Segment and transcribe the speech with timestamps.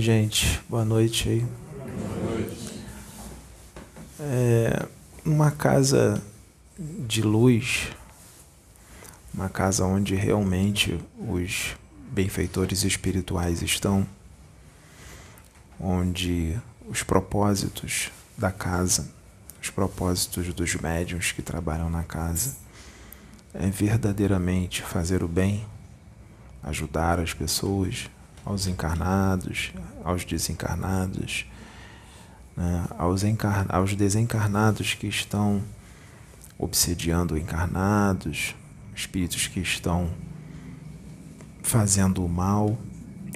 [0.00, 0.62] Gente.
[0.66, 1.40] Boa noite aí.
[1.40, 2.82] Boa noite.
[4.18, 4.86] É,
[5.26, 6.22] uma casa
[6.78, 7.88] de luz,
[9.34, 11.76] uma casa onde realmente os
[12.10, 14.06] benfeitores espirituais estão,
[15.78, 16.58] onde
[16.88, 19.06] os propósitos da casa,
[19.62, 22.56] os propósitos dos médiuns que trabalham na casa,
[23.52, 25.66] é verdadeiramente fazer o bem,
[26.62, 28.08] ajudar as pessoas,
[28.50, 29.72] aos encarnados,
[30.04, 31.46] aos desencarnados,
[32.56, 33.22] né, aos,
[33.68, 35.62] aos desencarnados que estão
[36.58, 38.54] obsediando encarnados,
[38.94, 40.10] espíritos que estão
[41.62, 42.76] fazendo o mal,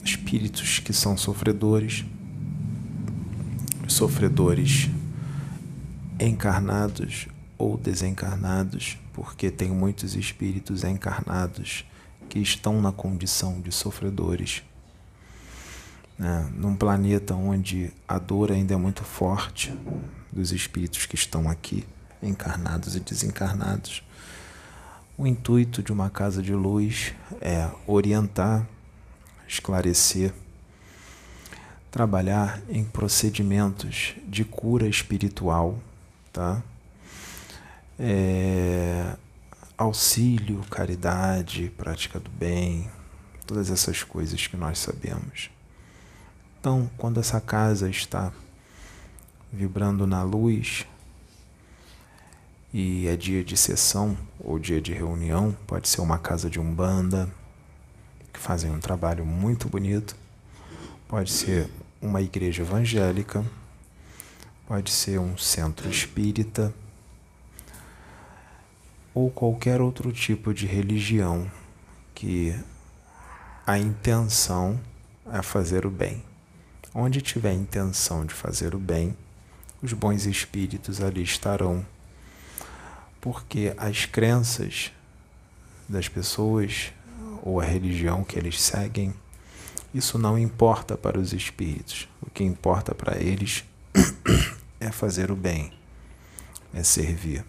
[0.05, 2.05] espíritos que são sofredores,
[3.87, 4.91] sofredores
[6.19, 11.85] encarnados ou desencarnados, porque tem muitos espíritos encarnados
[12.29, 14.63] que estão na condição de sofredores.
[16.19, 16.51] Né?
[16.55, 19.77] Num planeta onde a dor ainda é muito forte
[20.33, 21.85] dos espíritos que estão aqui,
[22.23, 24.03] encarnados e desencarnados.
[25.17, 28.67] O intuito de uma casa de luz é orientar,
[29.47, 30.33] esclarecer,
[31.91, 35.79] trabalhar em procedimentos de cura espiritual,
[36.33, 36.61] tá?
[37.97, 39.15] É,
[39.79, 42.91] auxílio, caridade, prática do bem,
[43.47, 45.51] todas essas coisas que nós sabemos.
[46.65, 48.33] Então, quando essa casa está
[49.53, 50.87] vibrando na luz
[52.73, 57.29] e é dia de sessão ou dia de reunião, pode ser uma casa de umbanda
[58.33, 60.17] que fazem um trabalho muito bonito,
[61.07, 61.69] pode ser
[62.01, 63.45] uma igreja evangélica,
[64.67, 66.73] pode ser um centro espírita
[69.13, 71.47] ou qualquer outro tipo de religião
[72.15, 72.59] que
[73.67, 74.81] a intenção
[75.31, 76.25] é fazer o bem.
[76.95, 79.17] Onde tiver intenção de fazer o bem,
[79.83, 81.85] os bons espíritos ali estarão.
[83.21, 84.93] Porque as crenças
[85.89, 86.93] das pessoas
[87.43, 89.13] ou a religião que eles seguem,
[89.93, 92.09] isso não importa para os espíritos.
[92.23, 93.65] O que importa para eles
[94.79, 95.73] é fazer o bem,
[96.73, 97.45] é servir.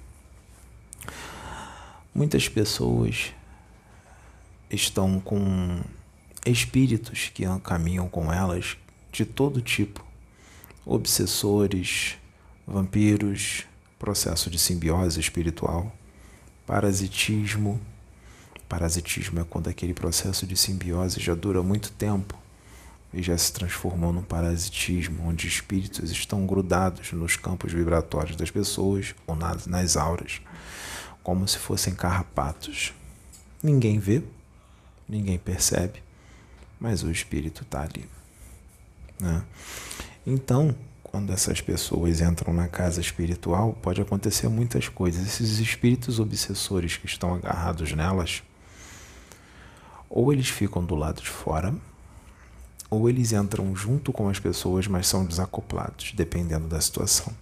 [2.14, 3.34] Muitas pessoas
[4.70, 5.82] estão com
[6.46, 8.78] espíritos que caminham com elas
[9.16, 10.04] de todo tipo:
[10.86, 12.18] obsessores,
[12.68, 13.66] vampiros,
[13.98, 15.92] processo de simbiose espiritual,
[16.66, 17.80] parasitismo.
[18.68, 22.36] Parasitismo é quando aquele processo de simbiose já dura muito tempo
[23.14, 29.14] e já se transformou num parasitismo, onde espíritos estão grudados nos campos vibratórios das pessoas
[29.28, 30.42] ou nas, nas auras,
[31.24, 32.92] como se fossem carrapatos.
[33.62, 34.24] Ninguém vê,
[35.08, 36.04] ninguém percebe,
[36.80, 38.15] mas o espírito está ali.
[39.20, 39.44] Né?
[40.26, 45.26] Então, quando essas pessoas entram na casa espiritual, pode acontecer muitas coisas.
[45.26, 48.44] Esses espíritos obsessores que estão agarrados nelas,
[50.10, 51.74] ou eles ficam do lado de fora,
[52.90, 57.34] ou eles entram junto com as pessoas, mas são desacoplados, dependendo da situação.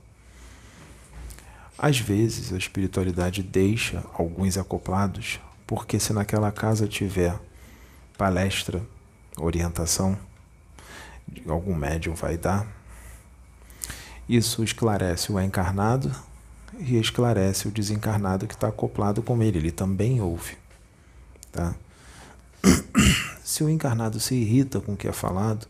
[1.78, 7.40] Às vezes, a espiritualidade deixa alguns acoplados, porque se naquela casa tiver
[8.18, 8.82] palestra,
[9.38, 10.18] orientação,
[11.48, 12.68] algum médium vai dar.
[14.28, 16.14] Isso esclarece o encarnado
[16.80, 19.58] e esclarece o desencarnado que está acoplado com ele.
[19.58, 20.58] Ele também ouve.
[21.52, 21.76] Tá?
[23.44, 25.68] Se o encarnado se irrita com o que é falado,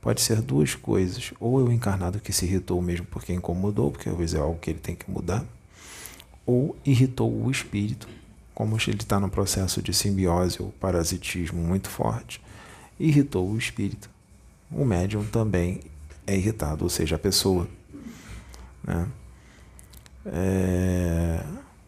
[0.00, 1.32] pode ser duas coisas.
[1.40, 4.58] Ou é o encarnado que se irritou mesmo porque incomodou, porque às vezes é algo
[4.58, 5.44] que ele tem que mudar,
[6.44, 8.08] ou irritou o espírito,
[8.54, 12.42] como ele está no processo de simbiose ou parasitismo muito forte,
[13.00, 14.10] irritou o espírito
[14.74, 15.80] o médium também
[16.26, 17.68] é irritado, ou seja, a pessoa.
[18.82, 19.08] Né?
[20.26, 21.44] É,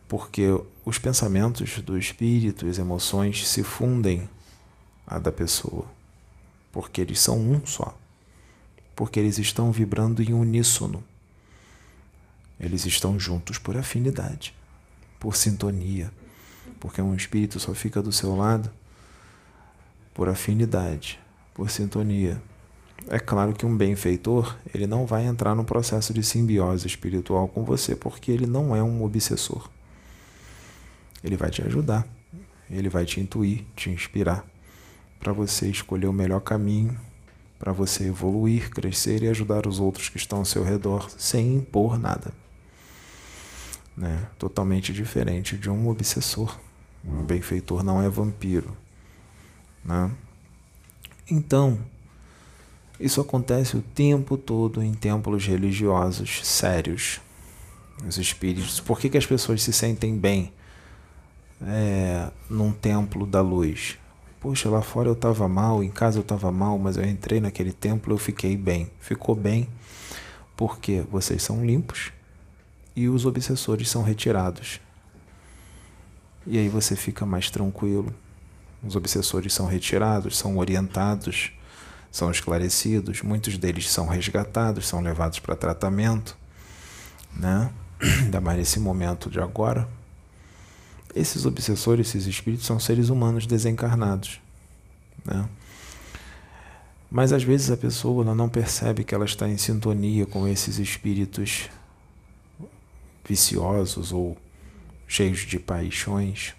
[0.09, 0.45] porque
[0.85, 4.29] os pensamentos do espírito, as emoções se fundem
[5.07, 5.87] à da pessoa,
[6.73, 7.97] porque eles são um só,
[8.95, 11.03] porque eles estão vibrando em uníssono.
[12.59, 14.55] Eles estão juntos por afinidade,
[15.19, 16.13] por sintonia,
[16.79, 18.71] porque um espírito só fica do seu lado
[20.15, 21.19] por afinidade,
[21.53, 22.41] por sintonia.
[23.09, 27.63] É claro que um benfeitor, ele não vai entrar no processo de simbiose espiritual com
[27.63, 29.69] você, porque ele não é um obsessor.
[31.23, 32.07] Ele vai te ajudar,
[32.71, 34.45] ele vai te intuir, te inspirar
[35.21, 36.99] para você escolher o melhor caminho,
[37.59, 41.99] para você evoluir, crescer e ajudar os outros que estão ao seu redor sem impor
[41.99, 42.33] nada.
[43.97, 44.29] Né?
[44.39, 46.59] Totalmente diferente de um obsessor.
[47.03, 48.77] Um benfeitor não é vampiro.
[49.85, 50.11] Né?
[51.31, 51.79] Então,
[52.99, 57.21] Isso acontece o tempo todo em templos religiosos sérios.
[58.07, 58.81] Os espíritos.
[58.81, 60.53] Por que, que as pessoas se sentem bem
[61.63, 63.99] é, num templo da luz?
[64.41, 67.73] Poxa, lá fora eu estava mal, em casa eu estava mal, mas eu entrei naquele
[67.73, 68.91] templo eu fiquei bem.
[69.01, 69.69] Ficou bem
[70.57, 72.13] porque vocês são limpos
[72.95, 74.81] e os obsessores são retirados.
[76.47, 78.15] E aí você fica mais tranquilo.
[78.83, 81.51] Os obsessores são retirados, são orientados,
[82.15, 86.39] são esclarecidos, muitos deles são resgatados, são levados para tratamento,
[87.35, 87.73] né?
[88.23, 89.89] Ainda mais nesse momento de agora.
[91.13, 94.41] Esses obsessores, esses espíritos, são seres humanos desencarnados,
[95.25, 95.49] né?
[97.11, 101.69] Mas às vezes a pessoa não percebe que ela está em sintonia com esses espíritos
[103.29, 104.39] viciosos ou
[105.09, 106.55] cheios de paixões,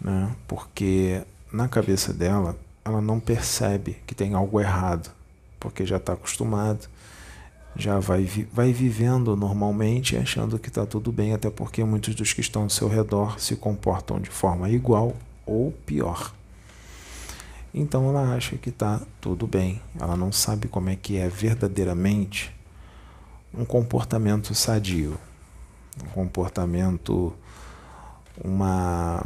[0.00, 0.36] né?
[0.46, 1.20] porque
[1.52, 2.56] na cabeça dela
[2.90, 5.10] ela não percebe que tem algo errado,
[5.58, 6.88] porque já está acostumado,
[7.76, 12.40] já vai, vai vivendo normalmente achando que está tudo bem, até porque muitos dos que
[12.40, 15.14] estão ao seu redor se comportam de forma igual
[15.46, 16.34] ou pior.
[17.72, 22.54] Então ela acha que está tudo bem, ela não sabe como é que é verdadeiramente
[23.54, 25.18] um comportamento sadio
[26.02, 27.32] um comportamento,
[28.42, 29.24] uma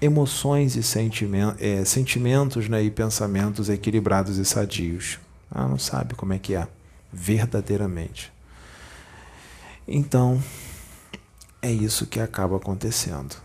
[0.00, 5.18] emoções e sentimentos, é, sentimentos né, e pensamentos equilibrados e sadios.
[5.54, 6.66] Ela não sabe como é que é
[7.12, 8.32] verdadeiramente.
[9.86, 10.42] Então,
[11.62, 13.36] é isso que acaba acontecendo.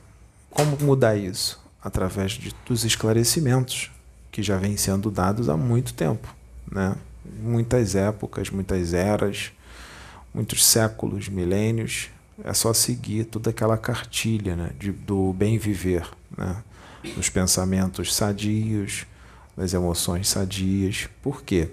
[0.50, 1.62] Como mudar isso?
[1.82, 3.92] Através de, dos esclarecimentos
[4.32, 6.34] que já vêm sendo dados há muito tempo,
[6.70, 6.96] né?
[7.42, 9.52] Muitas épocas, muitas eras,
[10.34, 12.10] muitos séculos, milênios,
[12.44, 16.08] é só seguir toda aquela cartilha né, de, do bem viver,
[16.38, 16.64] né,
[17.16, 19.06] dos pensamentos sadios,
[19.56, 21.08] das emoções sadias.
[21.22, 21.70] Por quê?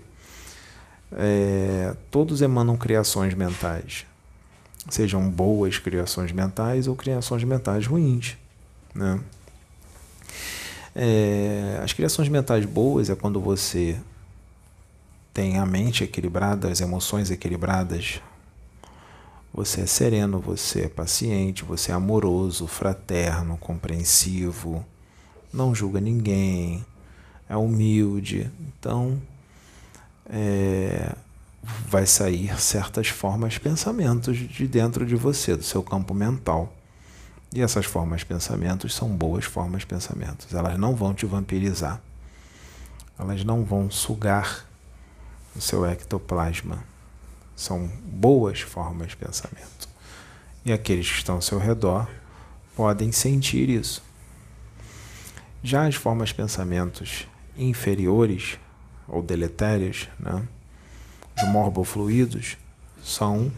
[1.12, 4.05] É, todos emanam criações mentais,
[4.91, 8.37] sejam boas criações mentais ou criações mentais ruins.
[8.94, 9.21] Né?
[10.94, 13.99] É, as criações mentais boas é quando você
[15.32, 18.21] tem a mente equilibrada, as emoções equilibradas,
[19.59, 24.87] você é sereno, você é paciente, você é amoroso, fraterno, compreensivo,
[25.53, 26.87] não julga ninguém,
[27.49, 28.49] é humilde.
[28.61, 29.21] Então,
[30.31, 31.13] é,
[31.89, 36.73] vai sair certas formas, pensamentos de dentro de você, do seu campo mental.
[37.53, 40.55] E essas formas, pensamentos são boas formas, pensamentos.
[40.55, 42.01] Elas não vão te vampirizar.
[43.19, 44.65] Elas não vão sugar
[45.57, 46.79] o seu ectoplasma.
[47.59, 49.89] São boas formas de pensamento.
[50.65, 52.09] E aqueles que estão ao seu redor
[52.77, 54.01] podem sentir isso.
[55.61, 57.27] Já as formas de pensamentos
[57.57, 58.57] inferiores
[59.09, 60.47] ou deletérias, né,
[61.37, 62.57] os morbofluidos,
[63.03, 63.51] são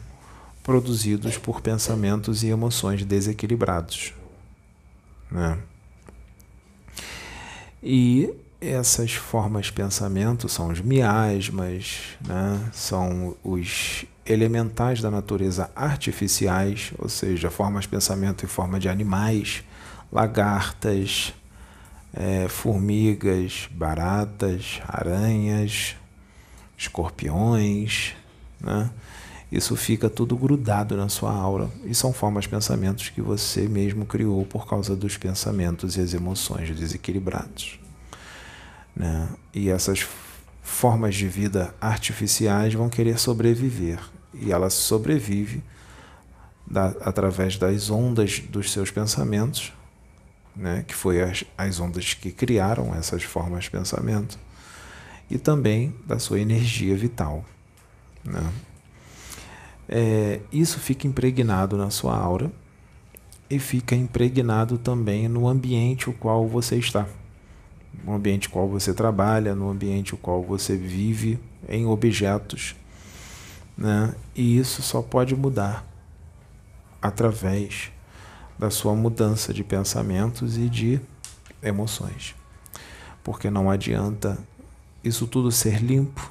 [0.63, 4.15] produzidos por pensamentos e emoções desequilibrados.
[5.31, 5.59] Né?
[7.83, 12.69] E essas formas de pensamento são os miasmas, né?
[12.73, 19.65] são os elementais da natureza artificiais, ou seja, formas de pensamento em forma de animais,
[20.13, 21.33] lagartas,
[22.13, 25.97] é, formigas, baratas, aranhas,
[26.77, 28.15] escorpiões.
[28.61, 28.91] Né?
[29.51, 34.05] Isso fica tudo grudado na sua aura e são formas de pensamentos que você mesmo
[34.05, 37.80] criou por causa dos pensamentos e as emoções desequilibrados.
[38.95, 39.29] Né?
[39.55, 40.07] E essas
[40.63, 43.99] formas de vida artificiais vão querer sobreviver.
[44.35, 45.63] E ela sobrevive
[46.67, 49.73] da, através das ondas dos seus pensamentos,
[50.55, 50.85] né?
[50.87, 54.39] que foi as, as ondas que criaram essas formas de pensamento,
[55.31, 57.45] e também da sua energia vital.
[58.25, 58.53] Né?
[59.89, 62.51] É, isso fica impregnado na sua aura
[63.49, 67.07] e fica impregnado também no ambiente o qual você está
[68.05, 72.75] no ambiente qual você trabalha, no ambiente qual você vive, em objetos.
[73.77, 74.15] Né?
[74.35, 75.87] E isso só pode mudar
[77.01, 77.91] através
[78.59, 81.01] da sua mudança de pensamentos e de
[81.63, 82.35] emoções.
[83.25, 84.39] Porque não adianta
[85.03, 86.31] isso tudo ser limpo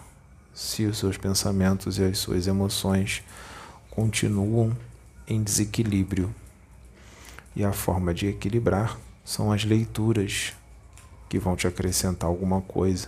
[0.54, 3.24] se os seus pensamentos e as suas emoções
[3.90, 4.76] continuam
[5.28, 6.34] em desequilíbrio.
[7.56, 10.54] E a forma de equilibrar são as leituras
[11.30, 13.08] que vão te acrescentar alguma coisa,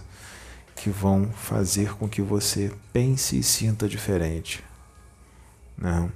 [0.76, 4.64] que vão fazer com que você pense e sinta diferente.
[5.78, 6.10] Né?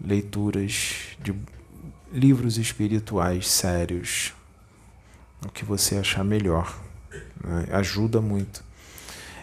[0.00, 1.34] Leituras de
[2.10, 4.32] livros espirituais sérios,
[5.44, 6.80] o que você achar melhor,
[7.44, 7.66] né?
[7.70, 8.64] ajuda muito.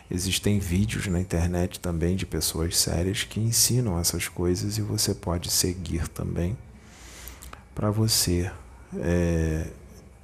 [0.10, 5.50] Existem vídeos na internet também de pessoas sérias que ensinam essas coisas e você pode
[5.50, 6.58] seguir também
[7.74, 8.51] para você
[8.98, 9.68] é,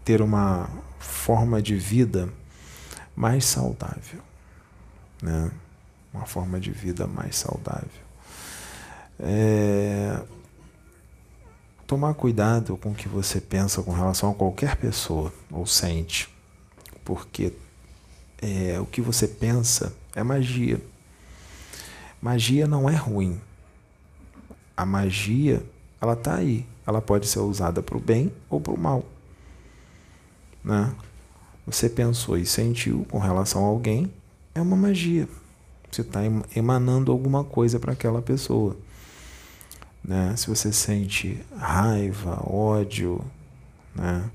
[0.07, 2.29] ter uma forma de vida
[3.13, 4.21] mais saudável,
[5.21, 5.51] né?
[6.13, 7.89] Uma forma de vida mais saudável.
[9.19, 10.17] É,
[11.85, 16.33] tomar cuidado com o que você pensa com relação a qualquer pessoa ou sente,
[17.03, 17.51] porque
[18.41, 20.79] é, o que você pensa é magia.
[22.21, 23.41] Magia não é ruim.
[24.77, 25.61] A magia,
[25.99, 26.65] ela está aí.
[26.87, 29.03] Ela pode ser usada para o bem ou para o mal.
[30.67, 30.93] Né?
[31.65, 34.11] Você pensou e sentiu com relação a alguém,
[34.53, 35.29] é uma magia.
[35.89, 36.19] Você está
[36.53, 38.75] emanando alguma coisa para aquela pessoa.
[40.03, 40.35] Né?
[40.35, 43.23] Se você sente raiva, ódio,
[43.95, 44.29] né?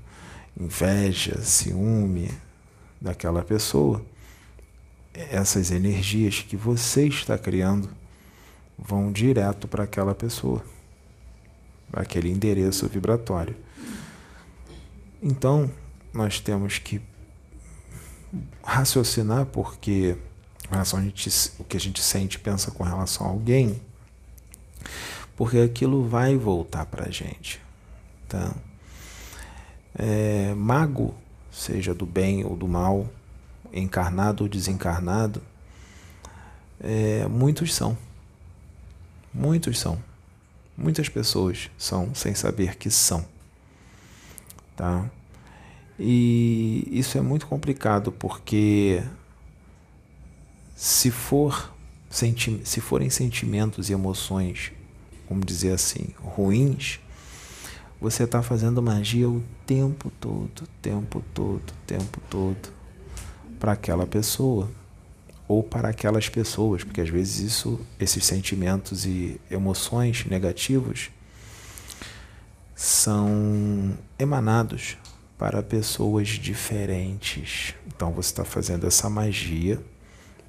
[0.59, 2.31] inveja, ciúme,
[2.99, 4.03] daquela pessoa,
[5.13, 7.89] essas energias que você está criando
[8.75, 10.63] vão direto para aquela pessoa,
[11.91, 13.55] para aquele endereço vibratório.
[15.21, 15.69] Então,
[16.13, 17.01] nós temos que
[18.63, 20.17] raciocinar porque
[20.69, 21.29] relação a gente,
[21.59, 23.81] o que a gente sente pensa com relação a alguém,
[25.35, 27.61] porque aquilo vai voltar para a gente.
[28.27, 28.53] Tá?
[29.95, 31.13] É, mago
[31.51, 33.07] seja do bem ou do mal,
[33.71, 35.41] encarnado ou desencarnado,
[36.79, 37.97] é, muitos são.
[39.33, 40.01] Muitos são.
[40.75, 43.25] Muitas pessoas são sem saber que são.
[44.75, 45.09] Tá?
[45.99, 49.03] E isso é muito complicado porque
[50.75, 51.71] se for
[52.09, 54.71] se forem sentimentos e emoções,
[55.27, 56.99] vamos dizer assim, ruins,
[57.99, 62.71] você está fazendo magia o tempo todo, tempo todo, tempo todo
[63.59, 64.69] para aquela pessoa
[65.47, 71.09] ou para aquelas pessoas, porque às vezes isso, esses sentimentos e emoções negativos
[72.75, 74.97] são emanados
[75.43, 77.75] para pessoas diferentes.
[77.85, 79.77] Então você está fazendo essa magia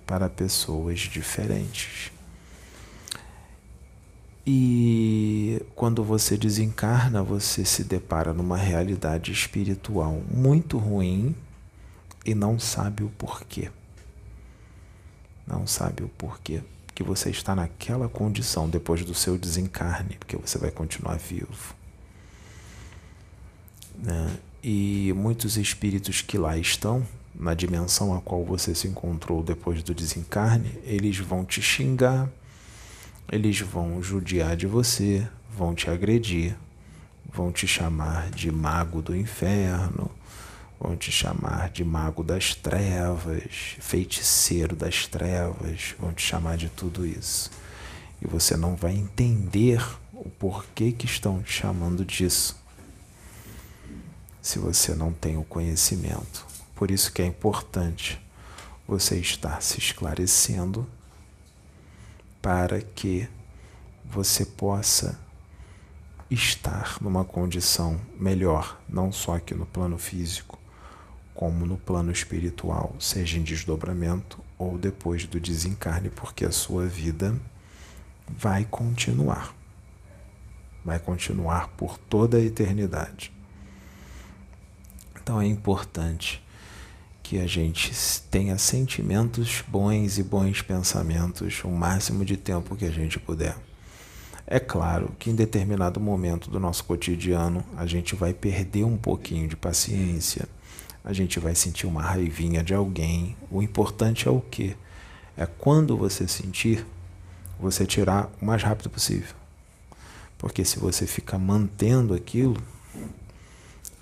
[0.07, 2.13] para pessoas diferentes.
[4.47, 11.35] E quando você desencarna, você se depara numa realidade espiritual muito ruim
[12.25, 13.73] e não sabe o porquê.
[15.45, 16.63] Não sabe o porquê
[16.95, 21.75] que você está naquela condição depois do seu desencarne, porque você vai continuar vivo.
[23.99, 24.39] Né?
[24.65, 29.95] E muitos espíritos que lá estão, na dimensão a qual você se encontrou depois do
[29.95, 32.29] desencarne, eles vão te xingar
[33.31, 36.57] eles vão judiar de você, vão te agredir,
[37.33, 40.11] vão te chamar de mago do inferno,
[40.79, 47.07] vão te chamar de mago das trevas, feiticeiro das trevas, vão te chamar de tudo
[47.07, 47.51] isso.
[48.21, 52.63] E você não vai entender o porquê que estão te chamando disso
[54.45, 56.47] se você não tem o conhecimento.
[56.75, 58.21] Por isso que é importante
[58.87, 60.87] você estar se esclarecendo
[62.43, 63.27] para que
[64.05, 65.19] você possa
[66.31, 70.59] estar numa condição melhor, não só aqui no plano físico,
[71.35, 77.35] como no plano espiritual, seja em desdobramento ou depois do desencarne, porque a sua vida
[78.29, 79.55] vai continuar.
[80.85, 83.34] Vai continuar por toda a eternidade.
[85.25, 86.45] Então é importante
[87.23, 87.91] que a gente
[88.31, 93.57] tenha sentimentos bons e bons pensamentos o máximo de tempo que a gente puder.
[94.47, 99.49] É claro que em determinado momento do nosso cotidiano a gente vai perder um pouquinho
[99.49, 100.47] de paciência,
[101.03, 103.35] a gente vai sentir uma raivinha de alguém.
[103.51, 104.77] O importante é o que?
[105.39, 106.85] É quando você sentir,
[107.59, 109.35] você tirar o mais rápido possível.
[110.37, 112.63] Porque se você ficar mantendo aquilo,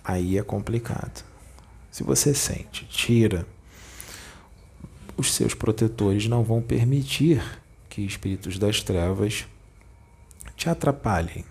[0.04, 1.24] aí é complicado.
[1.90, 3.46] Se você sente, tira,
[5.16, 7.42] os seus protetores não vão permitir
[7.88, 9.46] que espíritos das trevas
[10.56, 11.44] te atrapalhem.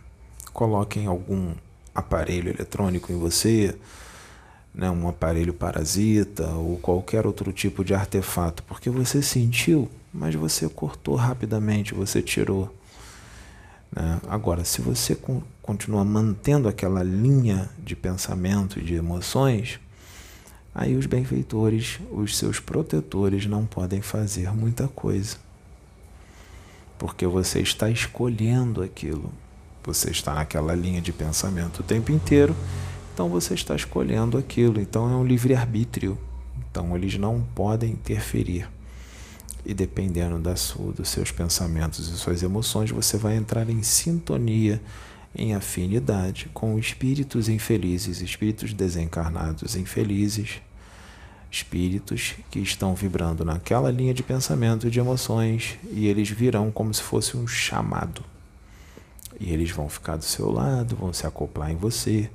[0.52, 1.54] Coloquem algum
[1.94, 3.78] aparelho eletrônico em você,
[4.74, 10.68] né, um aparelho parasita ou qualquer outro tipo de artefato, porque você sentiu, mas você
[10.68, 12.74] cortou rapidamente, você tirou.
[13.96, 14.20] Né?
[14.28, 15.16] Agora, se você
[15.62, 19.80] continua mantendo aquela linha de pensamento e de emoções,
[20.74, 25.38] aí os benfeitores, os seus protetores, não podem fazer muita coisa.
[26.98, 29.32] Porque você está escolhendo aquilo.
[29.84, 32.56] Você está naquela linha de pensamento o tempo inteiro,
[33.14, 34.80] então você está escolhendo aquilo.
[34.80, 36.18] Então é um livre-arbítrio.
[36.70, 38.70] Então eles não podem interferir.
[39.66, 44.82] E dependendo da sua, dos seus pensamentos e suas emoções, você vai entrar em sintonia,
[45.36, 50.62] em afinidade com espíritos infelizes, espíritos desencarnados infelizes,
[51.50, 56.94] espíritos que estão vibrando naquela linha de pensamento e de emoções, e eles virão como
[56.94, 58.24] se fosse um chamado.
[59.40, 62.30] E eles vão ficar do seu lado, vão se acoplar em você,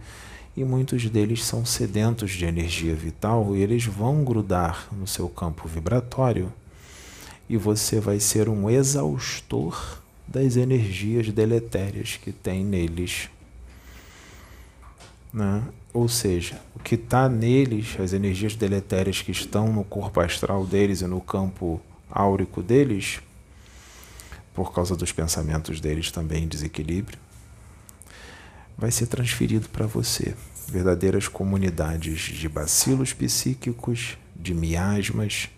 [0.57, 5.69] e muitos deles são sedentos de energia vital e eles vão grudar no seu campo
[5.69, 6.51] vibratório
[7.49, 13.31] e você vai ser um exaustor das energias deletérias que tem neles.
[15.33, 15.63] Né?
[15.93, 21.01] Ou seja, o que está neles, as energias deletérias que estão no corpo astral deles
[21.01, 21.81] e no campo
[22.11, 23.21] áurico deles,
[24.55, 27.19] por causa dos pensamentos deles também em desequilíbrio,
[28.77, 30.35] vai ser transferido para você.
[30.69, 35.49] Verdadeiras comunidades de bacilos psíquicos, de miasmas,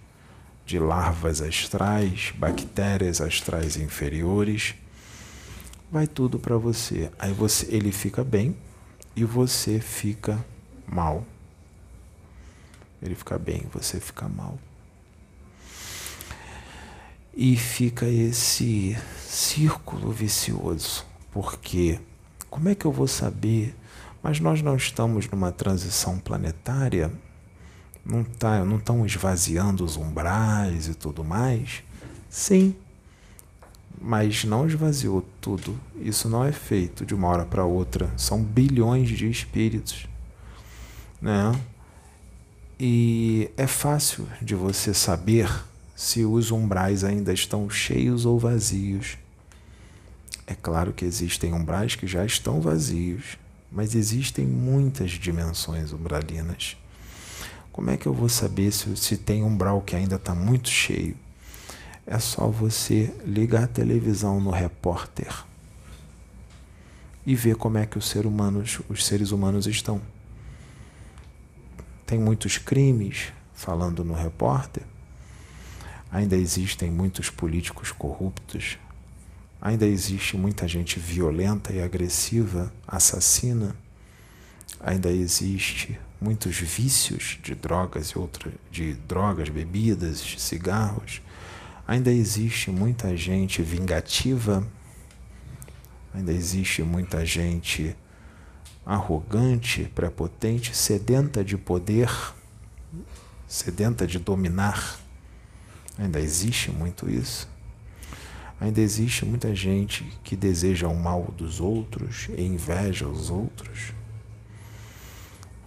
[0.68, 4.75] de larvas astrais, bactérias astrais inferiores.
[5.90, 7.10] Vai tudo para você.
[7.18, 8.54] Aí você, ele fica bem
[9.16, 10.44] e você fica
[10.87, 11.25] mal.
[13.00, 14.58] Ele fica bem, você fica mal.
[17.34, 18.94] E fica esse
[19.26, 21.98] círculo vicioso, porque
[22.50, 23.75] como é que eu vou saber?
[24.22, 27.10] Mas nós não estamos numa transição planetária,
[28.09, 31.83] não tá, não estão esvaziando os umbrais e tudo mais?
[32.31, 32.75] Sim,
[34.00, 35.79] mas não esvaziou tudo.
[36.00, 38.11] Isso não é feito de uma hora para outra.
[38.17, 40.07] São bilhões de espíritos,
[41.21, 41.53] né?
[42.81, 45.50] E é fácil de você saber
[45.97, 49.18] se os umbrais ainda estão cheios ou vazios.
[50.47, 53.37] É claro que existem umbrais que já estão vazios,
[53.71, 56.77] mas existem muitas dimensões umbralinas.
[57.79, 61.17] Como é que eu vou saber se, se tem umbral que ainda está muito cheio?
[62.05, 65.33] É só você ligar a televisão no repórter
[67.25, 70.03] e ver como é que os, humanos, os seres humanos estão.
[72.05, 74.83] Tem muitos crimes falando no repórter.
[76.11, 78.77] Ainda existem muitos políticos corruptos
[79.61, 83.77] Ainda existe muita gente violenta e agressiva, assassina.
[84.81, 91.22] Ainda existe muitos vícios de drogas e outra, de drogas, bebidas, cigarros.
[91.87, 94.66] Ainda existe muita gente vingativa.
[96.12, 97.96] Ainda existe muita gente
[98.85, 102.11] arrogante, prepotente, sedenta de poder,
[103.46, 104.98] sedenta de dominar.
[105.98, 107.48] Ainda existe muito isso.
[108.61, 113.92] Ainda existe muita gente que deseja o mal dos outros e inveja os outros.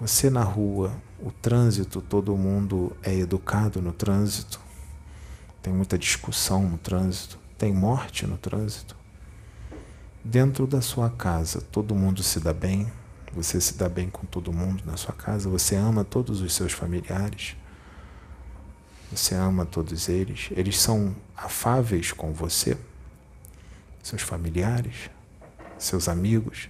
[0.02, 4.60] Você na rua, o trânsito, todo mundo é educado no trânsito.
[5.62, 8.96] Tem muita discussão no trânsito, tem morte no trânsito.
[10.26, 12.92] Dentro da sua casa, todo mundo se dá bem,
[13.32, 16.72] você se dá bem com todo mundo na sua casa, você ama todos os seus
[16.74, 17.56] familiares.
[19.12, 20.50] Você ama todos eles.
[20.56, 22.76] Eles são afáveis com você,
[24.02, 25.12] seus familiares,
[25.78, 26.70] seus amigos.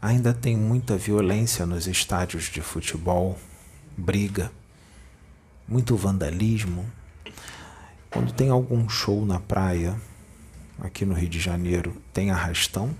[0.00, 3.36] Ainda tem muita violência nos estádios de futebol,
[3.96, 4.52] briga,
[5.66, 6.86] muito vandalismo.
[8.08, 10.00] Quando tem algum show na praia,
[10.80, 12.94] aqui no Rio de Janeiro, tem arrastão,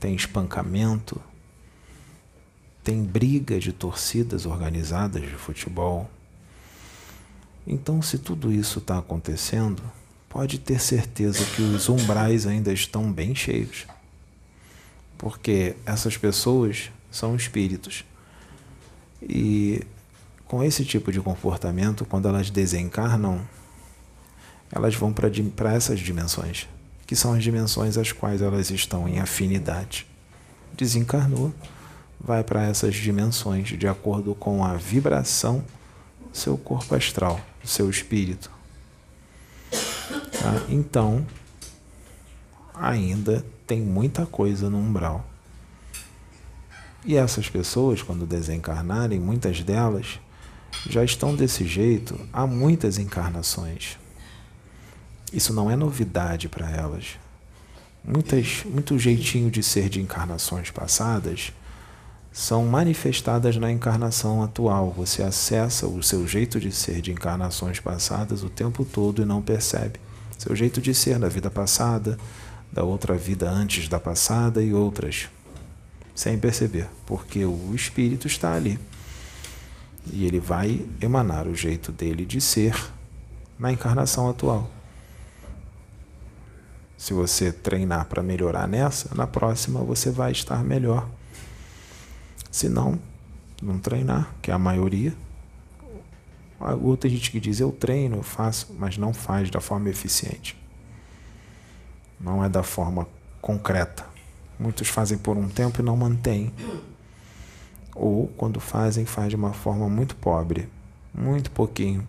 [0.00, 1.20] tem espancamento,
[2.82, 6.10] tem briga de torcidas organizadas de futebol.
[7.66, 9.82] Então, se tudo isso está acontecendo,
[10.30, 13.86] pode ter certeza que os umbrais ainda estão bem cheios.
[15.24, 18.04] Porque essas pessoas são espíritos.
[19.22, 19.82] E
[20.44, 23.40] com esse tipo de comportamento, quando elas desencarnam,
[24.70, 26.68] elas vão para essas dimensões,
[27.06, 30.06] que são as dimensões às quais elas estão em afinidade.
[30.76, 31.54] Desencarnou,
[32.20, 35.64] vai para essas dimensões de acordo com a vibração
[36.30, 38.50] do seu corpo astral do seu espírito.
[39.70, 40.66] Tá?
[40.68, 41.26] Então,
[42.74, 45.24] ainda tem muita coisa no umbral.
[47.04, 50.18] E essas pessoas, quando desencarnarem, muitas delas
[50.88, 53.98] já estão desse jeito há muitas encarnações.
[55.32, 57.18] Isso não é novidade para elas.
[58.02, 61.52] Muitas, muito jeitinho de ser de encarnações passadas
[62.30, 64.92] são manifestadas na encarnação atual.
[64.96, 69.40] Você acessa o seu jeito de ser de encarnações passadas o tempo todo e não
[69.40, 70.00] percebe.
[70.38, 72.18] Seu jeito de ser da vida passada,
[72.74, 75.28] da outra vida antes da passada e outras.
[76.12, 78.78] Sem perceber, porque o espírito está ali.
[80.12, 82.76] E ele vai emanar o jeito dele de ser
[83.56, 84.68] na encarnação atual.
[86.98, 91.08] Se você treinar para melhorar nessa, na próxima você vai estar melhor.
[92.50, 92.98] Se não,
[93.62, 95.14] não treinar, que é a maioria.
[96.82, 100.56] Outra gente que diz eu treino, eu faço, mas não faz da forma eficiente.
[102.24, 103.06] Não é da forma
[103.40, 104.04] concreta.
[104.58, 106.52] Muitos fazem por um tempo e não mantêm.
[107.94, 110.68] Ou quando fazem, faz de uma forma muito pobre,
[111.14, 112.08] muito pouquinho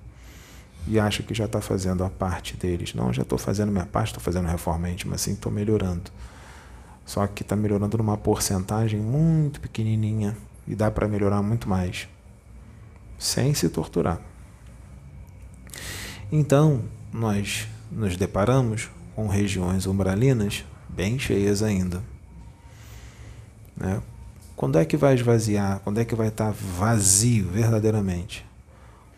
[0.87, 2.93] e acha que já está fazendo a parte deles.
[2.93, 6.11] Não, já estou fazendo minha parte, estou fazendo reforma íntima, assim, estou melhorando.
[7.05, 10.35] Só que está melhorando numa porcentagem muito pequenininha
[10.67, 12.07] e dá para melhorar muito mais,
[13.17, 14.19] sem se torturar.
[16.31, 22.03] Então, nós nos deparamos com regiões umbralinas bem cheias ainda.
[23.75, 24.01] Né?
[24.55, 25.79] Quando é que vai esvaziar?
[25.79, 28.45] Quando é que vai estar vazio verdadeiramente?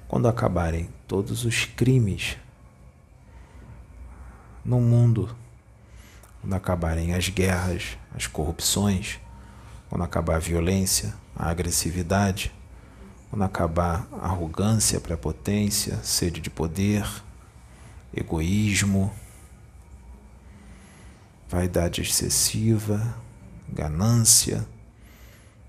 [0.07, 2.37] Quando acabarem todos os crimes
[4.63, 5.35] no mundo,
[6.41, 9.19] quando acabarem as guerras, as corrupções,
[9.89, 12.51] quando acabar a violência, a agressividade,
[13.29, 17.05] quando acabar a arrogância, a prepotência, sede de poder,
[18.15, 19.13] egoísmo,
[21.49, 23.15] vaidade excessiva,
[23.69, 24.65] ganância,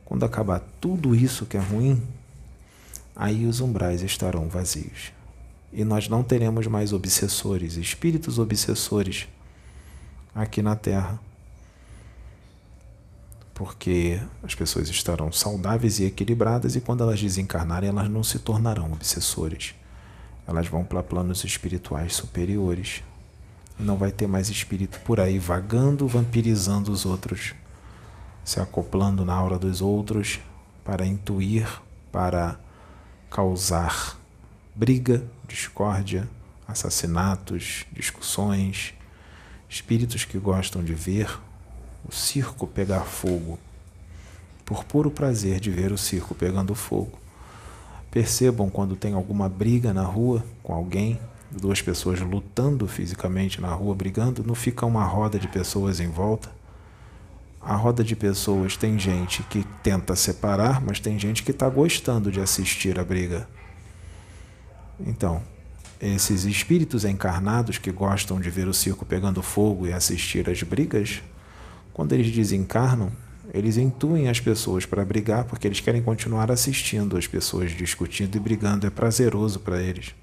[0.05, 2.03] quando acabar tudo isso que é ruim,
[3.15, 5.13] aí os umbrais estarão vazios
[5.73, 9.29] e nós não teremos mais obsessores, espíritos obsessores
[10.35, 11.19] aqui na Terra.
[13.55, 18.93] Porque as pessoas estarão saudáveis e equilibradas e quando elas desencarnarem, elas não se tornarão
[18.93, 19.75] obsessores.
[20.47, 23.03] Elas vão para planos espirituais superiores.
[23.79, 27.55] Não vai ter mais espírito por aí vagando, vampirizando os outros,
[28.45, 30.41] se acoplando na aura dos outros
[30.85, 31.69] para intuir,
[32.11, 32.59] para
[33.31, 34.19] causar
[34.75, 36.29] briga, discórdia,
[36.67, 38.95] assassinatos, discussões,
[39.69, 41.39] espíritos que gostam de ver
[42.09, 43.59] o circo pegar fogo,
[44.65, 47.19] por puro prazer de ver o circo pegando fogo.
[48.11, 53.95] Percebam quando tem alguma briga na rua com alguém, duas pessoas lutando fisicamente na rua,
[53.95, 56.51] brigando, não fica uma roda de pessoas em volta.
[57.61, 62.31] A roda de pessoas tem gente que tenta separar, mas tem gente que está gostando
[62.31, 63.49] de assistir a briga.
[65.01, 65.43] Então,
[66.01, 71.23] esses espíritos encarnados que gostam de ver o circo pegando fogo e assistir às brigas,
[71.93, 73.11] quando eles desencarnam,
[73.53, 78.41] eles intuem as pessoas para brigar porque eles querem continuar assistindo as pessoas discutindo e
[78.41, 80.15] brigando, é prazeroso para eles.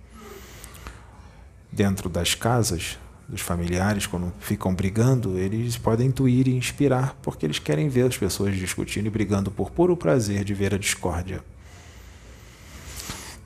[1.76, 7.60] Dentro das casas, dos familiares, quando ficam brigando, eles podem intuir e inspirar porque eles
[7.60, 11.44] querem ver as pessoas discutindo e brigando por puro prazer de ver a discórdia.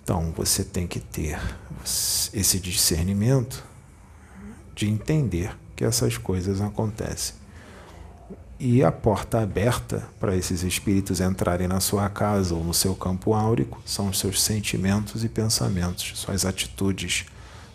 [0.03, 1.39] Então você tem que ter
[2.31, 3.63] esse discernimento
[4.75, 7.35] de entender que essas coisas acontecem.
[8.59, 13.33] E a porta aberta para esses espíritos entrarem na sua casa ou no seu campo
[13.33, 17.25] áurico são os seus sentimentos e pensamentos, suas atitudes,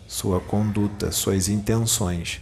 [0.07, 2.41] sua conduta, suas intenções.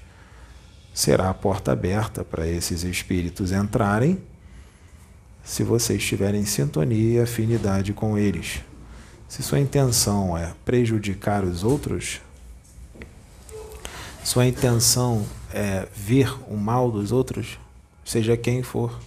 [0.94, 4.18] Será a porta aberta para esses espíritos entrarem
[5.44, 8.60] se você estiver em sintonia e afinidade com eles.
[9.28, 12.20] Se sua intenção é prejudicar os outros,
[14.22, 17.58] sua intenção é ver o mal dos outros,
[18.04, 19.00] seja quem for,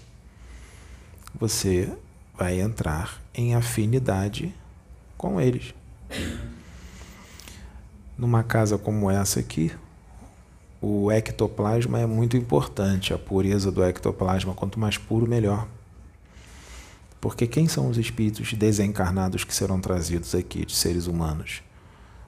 [1.40, 1.90] você
[2.38, 4.54] vai entrar em afinidade
[5.18, 5.74] com eles.
[8.18, 9.74] Numa casa como essa aqui,
[10.82, 15.68] o ectoplasma é muito importante, a pureza do ectoplasma, quanto mais puro, melhor.
[17.20, 21.62] Porque quem são os espíritos desencarnados que serão trazidos aqui de seres humanos?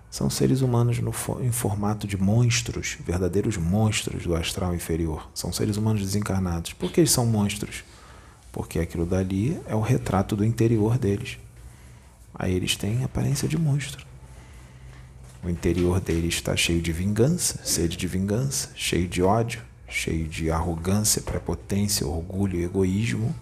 [0.10, 5.30] São seres humanos no, em formato de monstros, verdadeiros monstros do astral inferior.
[5.36, 6.74] São seres humanos desencarnados.
[6.74, 7.84] Por que eles são monstros?
[8.52, 11.38] Porque aquilo dali é o retrato do interior deles.
[12.34, 14.07] Aí eles têm aparência de monstro.
[15.44, 20.52] O interior deles está cheio de vingança, sede de vingança, cheio de ódio, cheio de
[20.52, 23.34] arrogância, prepotência, orgulho, egoísmo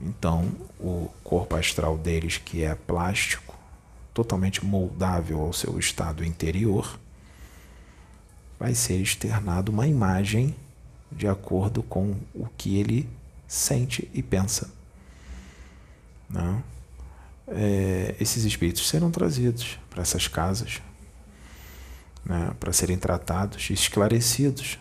[0.00, 3.56] então, o corpo astral deles, que é plástico,
[4.12, 6.98] totalmente moldável ao seu estado interior,
[8.58, 10.54] vai ser externado uma imagem
[11.10, 13.08] de acordo com o que ele
[13.46, 14.70] sente e pensa.
[16.28, 16.62] Não?
[17.46, 20.80] É, esses espíritos serão trazidos para essas casas
[22.24, 24.78] né, para serem tratados, esclarecidos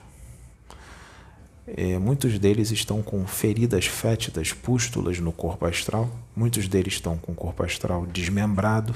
[1.65, 6.10] é, muitos deles estão com feridas fétidas, pústulas no corpo astral.
[6.36, 8.93] Muitos deles estão com o corpo astral desmembrado,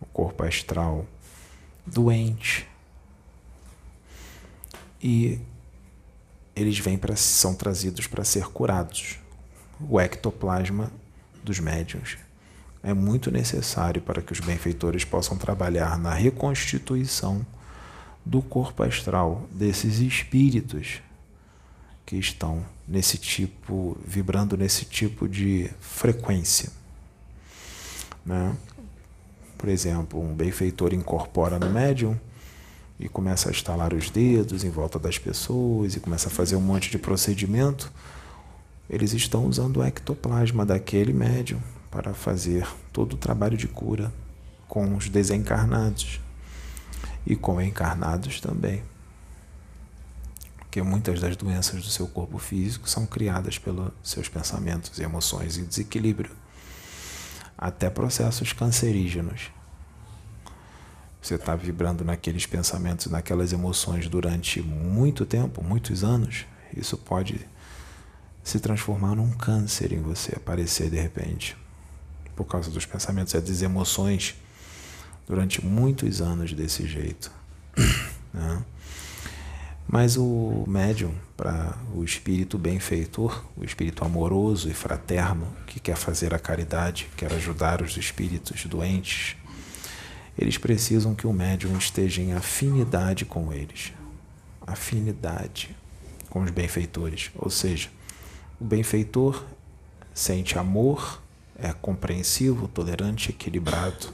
[0.00, 1.06] o corpo astral
[1.86, 2.68] doente.
[5.00, 5.38] E
[6.56, 9.18] eles vêm para são trazidos para ser curados.
[9.88, 10.90] O ectoplasma
[11.44, 12.16] dos médiuns
[12.84, 17.44] é muito necessário para que os benfeitores possam trabalhar na reconstituição
[18.24, 21.00] do corpo astral desses espíritos
[22.04, 26.70] que estão nesse tipo, vibrando nesse tipo de frequência.
[28.24, 28.54] Né?
[29.56, 32.14] Por exemplo, um benfeitor incorpora no médium
[33.00, 36.60] e começa a estalar os dedos em volta das pessoas e começa a fazer um
[36.60, 37.90] monte de procedimento.
[38.90, 41.60] Eles estão usando o ectoplasma daquele médium
[41.94, 44.12] para fazer todo o trabalho de cura
[44.66, 46.20] com os desencarnados
[47.24, 48.82] e com encarnados também.
[50.56, 55.62] Porque muitas das doenças do seu corpo físico são criadas pelos seus pensamentos, emoções e
[55.62, 56.32] desequilíbrio,
[57.56, 59.52] até processos cancerígenos.
[61.22, 66.44] Você está vibrando naqueles pensamentos, naquelas emoções durante muito tempo, muitos anos,
[66.76, 67.48] isso pode
[68.42, 71.56] se transformar num câncer em você, aparecer de repente,
[72.34, 74.34] por causa dos pensamentos e das emoções
[75.26, 77.30] durante muitos anos desse jeito.
[78.32, 78.62] Né?
[79.86, 86.34] Mas o médium, para o espírito benfeitor, o espírito amoroso e fraterno, que quer fazer
[86.34, 89.36] a caridade, quer ajudar os espíritos doentes,
[90.36, 93.92] eles precisam que o médium esteja em afinidade com eles.
[94.66, 95.76] Afinidade
[96.28, 97.30] com os benfeitores.
[97.36, 97.88] Ou seja,
[98.60, 99.44] o benfeitor
[100.12, 101.22] sente amor,
[101.58, 104.12] é compreensivo, tolerante, equilibrado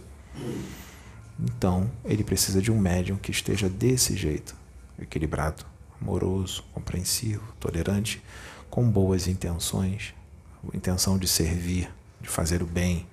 [1.42, 4.54] então, ele precisa de um médium que esteja desse jeito,
[4.98, 5.64] equilibrado,
[6.00, 8.22] amoroso, compreensivo, tolerante,
[8.68, 10.14] com boas intenções,
[10.74, 13.06] intenção de servir, de fazer o bem.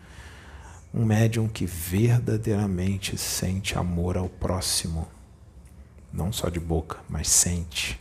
[0.94, 5.08] Um médium que verdadeiramente sente amor ao próximo,
[6.12, 8.00] não só de boca, mas sente.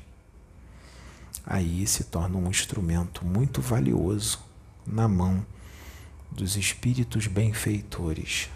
[1.45, 4.41] Aí se torna um instrumento muito valioso
[4.85, 5.47] na mão
[6.37, 8.49] dos espíritos benfeitores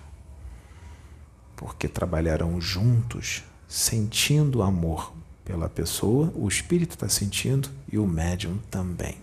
[1.61, 5.13] porque trabalharão juntos, sentindo amor
[5.45, 9.19] pela pessoa, o espírito está sentindo e o médium também.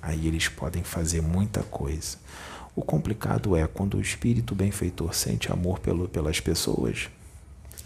[0.00, 2.16] Aí eles podem fazer muita coisa.
[2.74, 7.10] O complicado é quando o espírito benfeitor sente amor pelo, pelas pessoas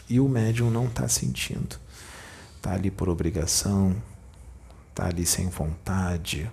[0.09, 1.81] e o médium não está sentindo.
[2.59, 3.97] Está ali por obrigação,
[4.91, 6.49] está ali sem vontade,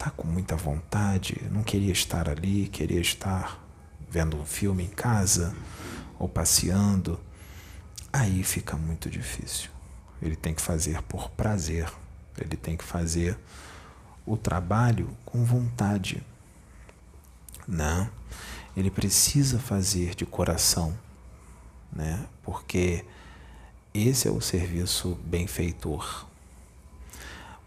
[0.00, 3.62] está com muita vontade, não queria estar ali, queria estar
[4.08, 5.54] vendo um filme em casa
[6.18, 7.20] ou passeando,
[8.10, 9.68] aí fica muito difícil.
[10.22, 11.86] Ele tem que fazer por prazer,
[12.38, 13.38] ele tem que fazer
[14.24, 16.26] o trabalho com vontade.
[17.68, 18.08] Não,
[18.74, 20.98] ele precisa fazer de coração,
[21.92, 22.26] né?
[22.42, 23.04] Porque
[23.92, 26.29] esse é o serviço benfeitor.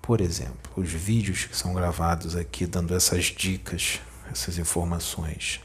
[0.03, 5.61] Por exemplo, os vídeos que são gravados aqui dando essas dicas, essas informações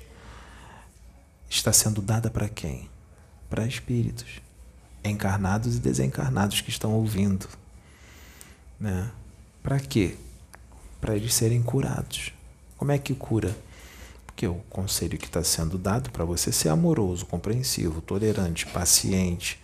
[1.50, 2.88] está sendo dada para quem?
[3.50, 4.40] Para espíritos,
[5.02, 7.48] encarnados e desencarnados que estão ouvindo.
[8.78, 9.10] Né?
[9.60, 10.16] Para quê?
[11.00, 12.32] Para eles serem curados.
[12.76, 13.58] Como é que cura?
[14.24, 19.60] Porque o conselho que está sendo dado para você ser amoroso, compreensivo, tolerante, paciente,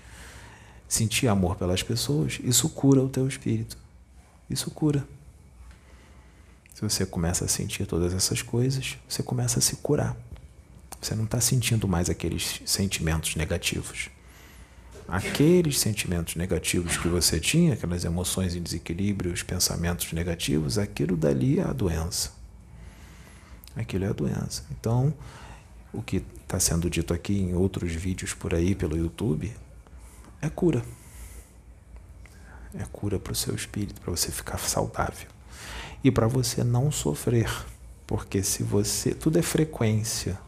[0.88, 3.83] sentir amor pelas pessoas, isso cura o teu espírito.
[4.48, 5.06] Isso cura.
[6.74, 10.16] Se você começa a sentir todas essas coisas, você começa a se curar.
[11.00, 14.10] Você não está sentindo mais aqueles sentimentos negativos.
[15.06, 21.60] Aqueles sentimentos negativos que você tinha, aquelas emoções em desequilíbrio, os pensamentos negativos, aquilo dali
[21.60, 22.32] é a doença.
[23.76, 24.64] Aquilo é a doença.
[24.70, 25.12] Então,
[25.92, 29.54] o que está sendo dito aqui em outros vídeos por aí pelo YouTube
[30.40, 30.82] é cura.
[32.78, 35.28] É cura para o seu espírito, para você ficar saudável.
[36.02, 37.50] E para você não sofrer.
[38.06, 39.14] Porque se você.
[39.14, 40.38] Tudo é frequência.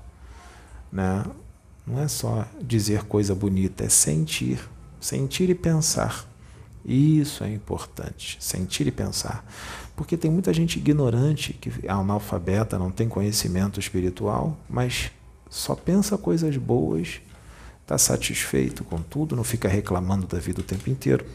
[0.90, 1.24] Né?
[1.86, 4.58] Não é só dizer coisa bonita, é sentir.
[5.00, 6.26] Sentir e pensar.
[6.86, 9.44] Isso é importante, sentir e pensar.
[9.96, 15.10] Porque tem muita gente ignorante, que é analfabeta, não tem conhecimento espiritual, mas
[15.50, 17.20] só pensa coisas boas,
[17.82, 21.26] está satisfeito com tudo, não fica reclamando da vida o tempo inteiro.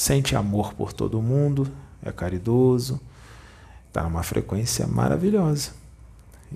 [0.00, 1.70] Sente amor por todo mundo,
[2.02, 2.98] é caridoso,
[3.86, 5.72] está numa frequência maravilhosa.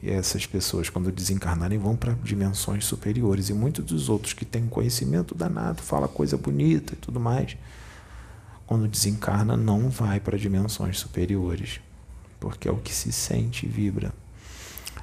[0.02, 3.50] E essas pessoas, quando desencarnarem, vão para dimensões superiores.
[3.50, 7.54] E muitos dos outros que têm conhecimento danado, fala coisa bonita e tudo mais,
[8.66, 11.80] quando desencarna, não vai para dimensões superiores,
[12.40, 14.10] porque é o que se sente e vibra.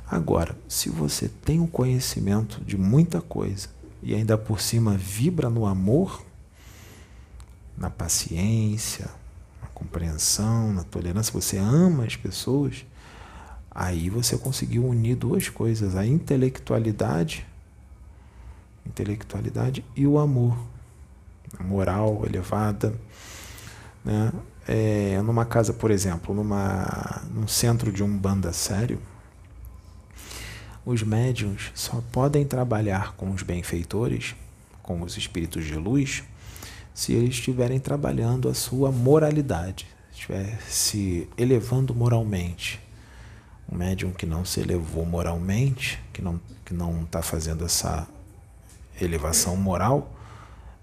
[0.09, 3.67] Agora, se você tem o conhecimento de muita coisa,
[4.01, 6.25] e ainda por cima vibra no amor,
[7.77, 9.09] na paciência,
[9.61, 12.85] na compreensão, na tolerância, você ama as pessoas,
[13.69, 17.45] aí você conseguiu unir duas coisas, a intelectualidade,
[18.85, 20.57] intelectualidade e o amor,
[21.57, 22.93] a moral elevada,
[24.03, 24.31] né?
[24.67, 29.01] É, numa casa, por exemplo, numa, num centro de um banda sério,
[30.85, 34.35] os médiums só podem trabalhar com os benfeitores,
[34.81, 36.23] com os espíritos de luz,
[36.93, 42.79] se eles estiverem trabalhando a sua moralidade, estiver se elevando moralmente.
[43.71, 48.07] Um médium que não se elevou moralmente, que não que não está fazendo essa
[48.99, 50.13] elevação moral,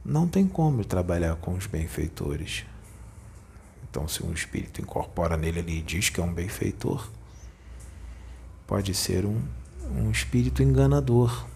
[0.04, 2.64] não tem como trabalhar com os benfeitores.
[3.88, 7.08] Então, se um espírito incorpora nele ali e diz que é um benfeitor,
[8.66, 9.40] pode ser um
[9.96, 11.46] um espírito enganador,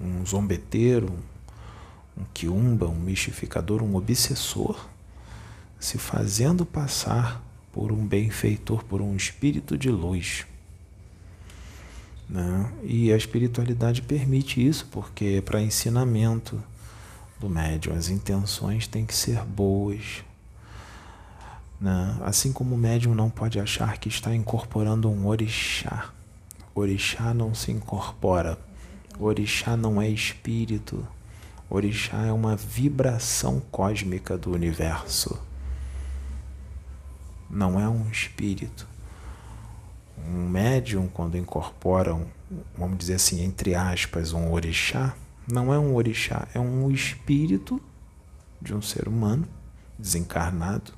[0.00, 1.12] um zombeteiro,
[2.16, 4.88] um quiumba, um mistificador, um obsessor,
[5.78, 10.46] se fazendo passar por um benfeitor, por um espírito de luz.
[12.28, 12.72] Né?
[12.82, 16.62] E a espiritualidade permite isso, porque para ensinamento
[17.38, 20.24] do médium as intenções têm que ser boas.
[21.80, 22.16] Né?
[22.22, 26.14] Assim como o médium não pode achar que está incorporando um orixá
[26.74, 28.58] Orixá não se incorpora.
[29.18, 31.06] Orixá não é espírito.
[31.74, 35.40] Orixá é uma vibração cósmica do universo.
[37.50, 38.86] Não é um espírito.
[40.16, 42.26] Um médium, quando incorpora, um,
[42.78, 45.14] vamos dizer assim, entre aspas, um orixá,
[45.46, 47.80] não é um orixá, é um espírito
[48.62, 49.46] de um ser humano
[49.98, 50.92] desencarnado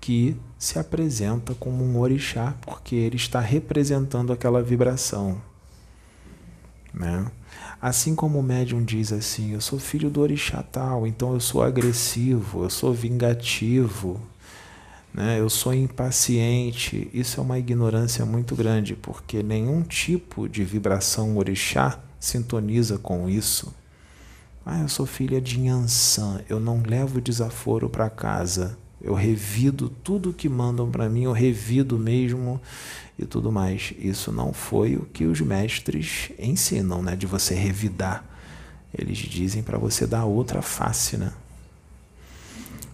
[0.00, 5.40] que se apresenta como um orixá, porque ele está representando aquela vibração.
[6.94, 7.30] Né?
[7.80, 11.62] Assim como o médium diz assim, eu sou filho do orixá tal, então eu sou
[11.62, 14.20] agressivo, eu sou vingativo,
[15.12, 15.38] né?
[15.38, 17.10] eu sou impaciente.
[17.12, 23.74] Isso é uma ignorância muito grande, porque nenhum tipo de vibração orixá sintoniza com isso.
[24.64, 30.32] Ah, eu sou filha de Yansan, eu não levo desaforo para casa eu revido tudo
[30.32, 32.60] que mandam para mim, eu revido mesmo
[33.18, 33.92] e tudo mais.
[33.98, 37.14] Isso não foi o que os mestres ensinam, né?
[37.14, 38.24] De você revidar.
[38.96, 41.32] Eles dizem para você dar outra face, né?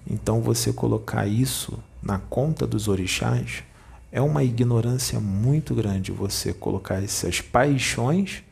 [0.08, 3.62] Então você colocar isso na conta dos orixás
[4.10, 8.42] é uma ignorância muito grande você colocar essas paixões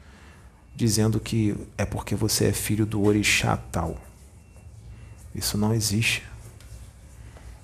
[0.75, 3.99] dizendo que é porque você é filho do orixá tal.
[5.35, 6.23] Isso não existe.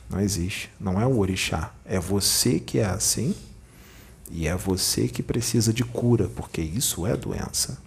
[0.08, 0.70] Não existe.
[0.78, 1.72] Não é o orixá.
[1.84, 3.34] É você que é assim
[4.30, 7.78] e é você que precisa de cura, porque isso é doença.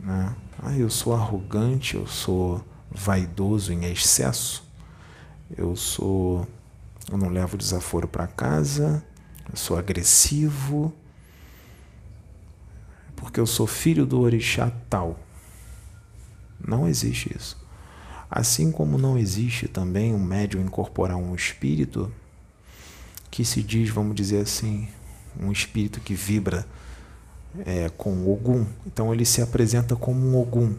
[0.00, 0.34] Né?
[0.60, 4.64] Ah, eu sou arrogante, eu sou vaidoso em excesso,
[5.56, 6.46] eu sou.
[7.10, 9.02] Eu não levo desaforo para casa,
[9.48, 10.92] eu sou agressivo,
[13.16, 15.18] porque eu sou filho do orixá tal.
[16.60, 17.56] Não existe isso.
[18.30, 22.12] Assim como não existe também um médium incorporar um espírito
[23.30, 24.88] que se diz, vamos dizer assim,
[25.40, 26.66] um espírito que vibra
[27.64, 28.66] é, com Ogum.
[28.86, 30.74] Então ele se apresenta como um Ogum.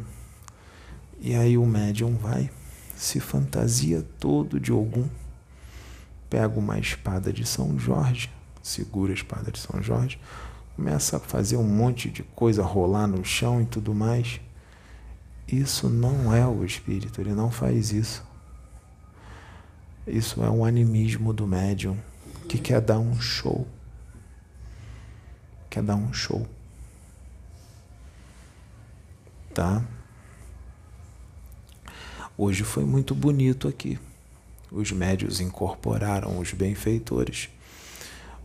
[1.20, 2.50] E aí o médium vai,
[2.96, 5.08] se fantasia todo de Ogum,
[6.30, 8.30] pega uma espada de São Jorge,
[8.62, 10.20] segura a espada de São Jorge,
[10.76, 14.40] começa a fazer um monte de coisa rolar no chão e tudo mais.
[15.52, 18.24] Isso não é o espírito, ele não faz isso.
[20.06, 21.98] Isso é um animismo do médium
[22.48, 23.68] que quer dar um show.
[25.70, 26.48] Quer dar um show.
[29.54, 29.84] Tá?
[32.38, 34.00] Hoje foi muito bonito aqui.
[34.72, 37.50] Os médios incorporaram os benfeitores.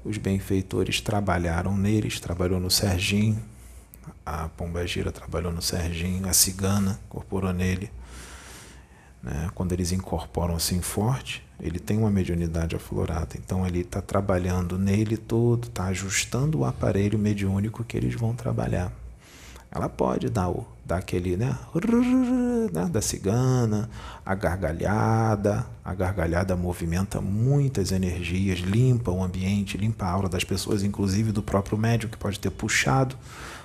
[0.03, 3.43] Os benfeitores trabalharam neles, trabalhou no Serginho,
[4.25, 7.91] a Pomba Gira trabalhou no Serginho, a Cigana incorporou nele.
[9.23, 9.51] Né?
[9.55, 13.37] Quando eles incorporam assim forte, ele tem uma mediunidade aflorada.
[13.37, 18.93] Então ele está trabalhando nele todo, está ajustando o aparelho mediúnico que eles vão trabalhar.
[19.71, 21.59] Ela pode dar, o, dar aquele, né?
[22.93, 23.91] Da cigana,
[24.25, 25.67] a gargalhada.
[25.85, 31.43] A gargalhada movimenta muitas energias, limpa o ambiente, limpa a aura das pessoas, inclusive do
[31.43, 33.17] próprio médium que pode ter puxado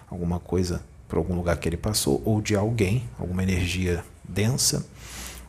[0.09, 4.85] alguma coisa para algum lugar que ele passou, ou de alguém, alguma energia densa,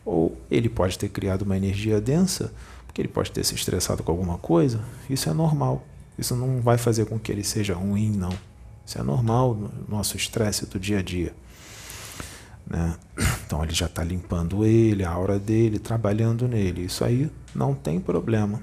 [0.05, 2.53] ou ele pode ter criado uma energia densa,
[2.87, 4.81] porque ele pode ter se estressado com alguma coisa.
[5.09, 5.85] Isso é normal.
[6.19, 8.33] Isso não vai fazer com que ele seja ruim, não.
[8.85, 11.35] Isso é normal no nosso estresse do dia a dia.
[12.67, 12.97] Né?
[13.47, 16.85] Então ele já está limpando ele, a aura dele, trabalhando nele.
[16.85, 18.61] Isso aí não tem problema.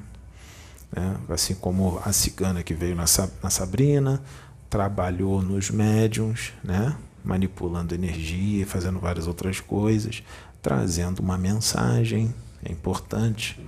[0.96, 1.18] Né?
[1.30, 3.06] Assim como a cigana que veio na,
[3.44, 4.22] na Sabrina,
[4.70, 6.96] trabalhou nos médiums, né?
[7.24, 10.24] manipulando energia, fazendo várias outras coisas,
[10.62, 13.60] trazendo uma mensagem, é importante,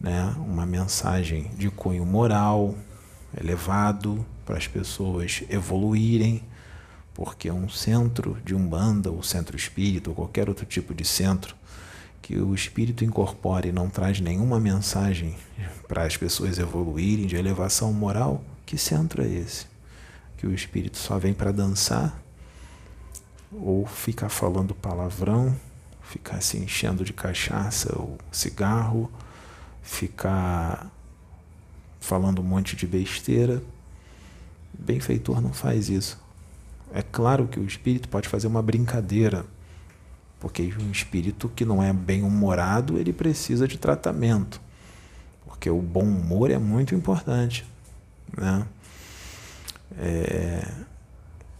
[0.00, 0.34] né?
[0.38, 2.74] uma mensagem de cunho moral
[3.38, 6.42] elevado para as pessoas evoluírem,
[7.14, 11.54] porque um centro de umbanda, ou centro espírita, ou qualquer outro tipo de centro,
[12.20, 15.34] que o espírito incorpore e não traz nenhuma mensagem
[15.88, 19.71] para as pessoas evoluírem de elevação moral, que centro é esse?
[20.42, 22.20] Que o espírito só vem para dançar
[23.52, 25.54] ou ficar falando palavrão,
[26.02, 29.08] ficar se enchendo de cachaça ou cigarro,
[29.84, 30.90] ficar
[32.00, 33.62] falando um monte de besteira.
[34.76, 36.20] Benfeitor não faz isso.
[36.92, 39.46] É claro que o espírito pode fazer uma brincadeira,
[40.40, 44.60] porque um espírito que não é bem humorado, ele precisa de tratamento,
[45.46, 47.64] porque o bom humor é muito importante,
[48.36, 48.66] né?
[49.98, 50.68] É...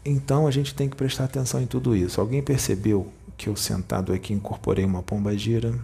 [0.05, 2.21] Então a gente tem que prestar atenção em tudo isso.
[2.21, 5.79] Alguém percebeu que eu sentado aqui incorporei uma pomba gira?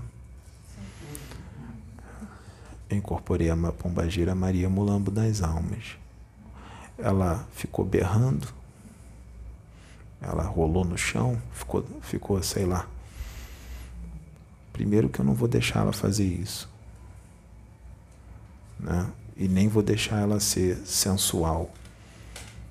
[2.91, 5.97] incorporei a pomba gira Maria Mulambo das Almas.
[6.97, 8.49] Ela ficou berrando,
[10.21, 12.89] ela rolou no chão, ficou, ficou, sei lá.
[14.73, 16.69] Primeiro que eu não vou deixar ela fazer isso.
[18.79, 19.07] Né?
[19.37, 21.71] E nem vou deixar ela ser sensual.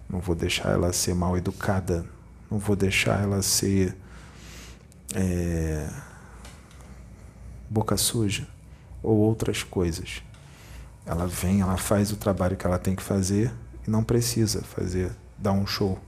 [0.10, 2.06] Não vou deixar ela ser mal educada.
[2.50, 3.96] Não vou deixar ela ser
[5.14, 5.90] é,
[7.70, 8.48] boca suja
[9.04, 10.24] ou outras coisas.
[11.06, 13.52] Ela vem, ela faz o trabalho que ela tem que fazer
[13.88, 16.00] e não precisa fazer, dar um show.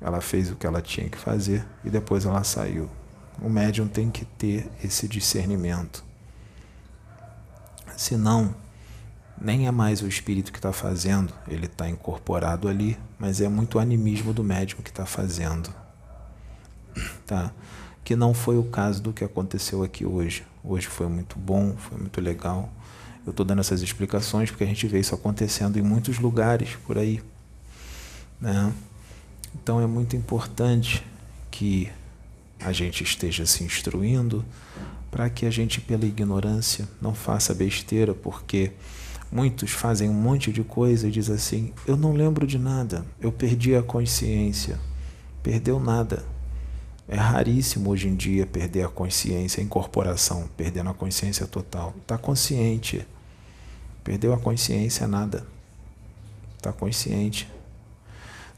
[0.00, 2.88] Ela fez o que ela tinha que fazer e depois ela saiu.
[3.42, 6.04] O médium tem que ter esse discernimento.
[7.96, 8.54] Senão,
[9.40, 13.76] nem é mais o espírito que está fazendo, ele está incorporado ali, mas é muito
[13.76, 15.72] o animismo do médium que está fazendo.
[17.26, 17.50] Tá?
[18.04, 20.44] Que não foi o caso do que aconteceu aqui hoje.
[20.62, 22.70] Hoje foi muito bom, foi muito legal.
[23.24, 26.98] Eu estou dando essas explicações porque a gente vê isso acontecendo em muitos lugares por
[26.98, 27.22] aí.
[28.40, 28.72] Né?
[29.54, 31.04] Então é muito importante
[31.50, 31.90] que
[32.58, 34.44] a gente esteja se instruindo
[35.10, 38.72] para que a gente, pela ignorância, não faça besteira, porque
[39.30, 43.30] muitos fazem um monte de coisa e dizem assim: Eu não lembro de nada, eu
[43.30, 44.78] perdi a consciência.
[45.42, 46.24] Perdeu nada.
[47.08, 51.94] É raríssimo hoje em dia perder a consciência, a incorporação, perdendo a consciência total.
[52.00, 53.04] Está consciente.
[54.04, 55.44] Perdeu a consciência, nada.
[56.56, 57.48] Está consciente.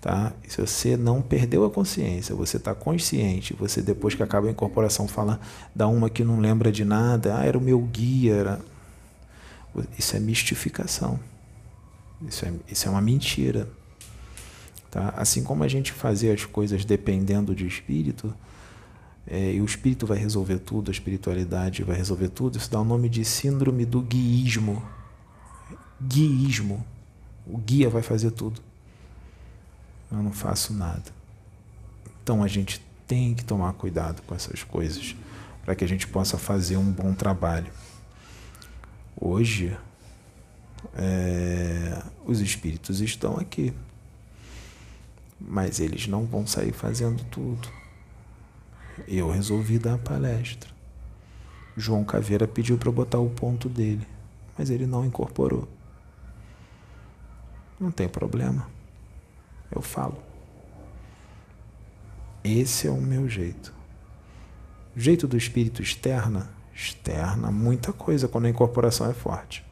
[0.02, 0.32] Tá?
[0.48, 5.06] Se você não perdeu a consciência, você está consciente, você depois que acaba a incorporação
[5.06, 5.40] fala,
[5.72, 8.34] dá uma que não lembra de nada, ah, era o meu guia.
[8.34, 8.60] Era...
[9.98, 11.18] Isso é mistificação.
[12.26, 13.68] Isso é, isso é uma mentira.
[14.90, 15.14] Tá?
[15.16, 18.34] Assim como a gente fazer as coisas dependendo de espírito,
[19.26, 22.84] é, e o espírito vai resolver tudo, a espiritualidade vai resolver tudo, isso dá o
[22.84, 24.82] nome de síndrome do guiísmo.
[26.00, 26.84] Guiísmo.
[27.46, 28.60] O guia vai fazer tudo.
[30.10, 31.04] Eu não faço nada.
[32.22, 35.16] Então a gente tem que tomar cuidado com essas coisas
[35.64, 37.72] para que a gente possa fazer um bom trabalho.
[39.24, 39.76] Hoje,
[40.94, 43.72] é, os espíritos estão aqui
[45.48, 47.68] mas eles não vão sair fazendo tudo.
[49.08, 50.70] Eu resolvi dar a palestra.
[51.76, 54.06] João Caveira pediu para botar o ponto dele,
[54.56, 55.66] mas ele não incorporou.
[57.80, 58.68] Não tem problema.
[59.70, 60.22] Eu falo.
[62.44, 63.72] Esse é o meu jeito.
[64.94, 66.50] O jeito do espírito externa,
[66.82, 69.64] externa muita coisa quando a incorporação é forte.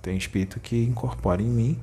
[0.00, 1.80] Tem espírito que incorpora em mim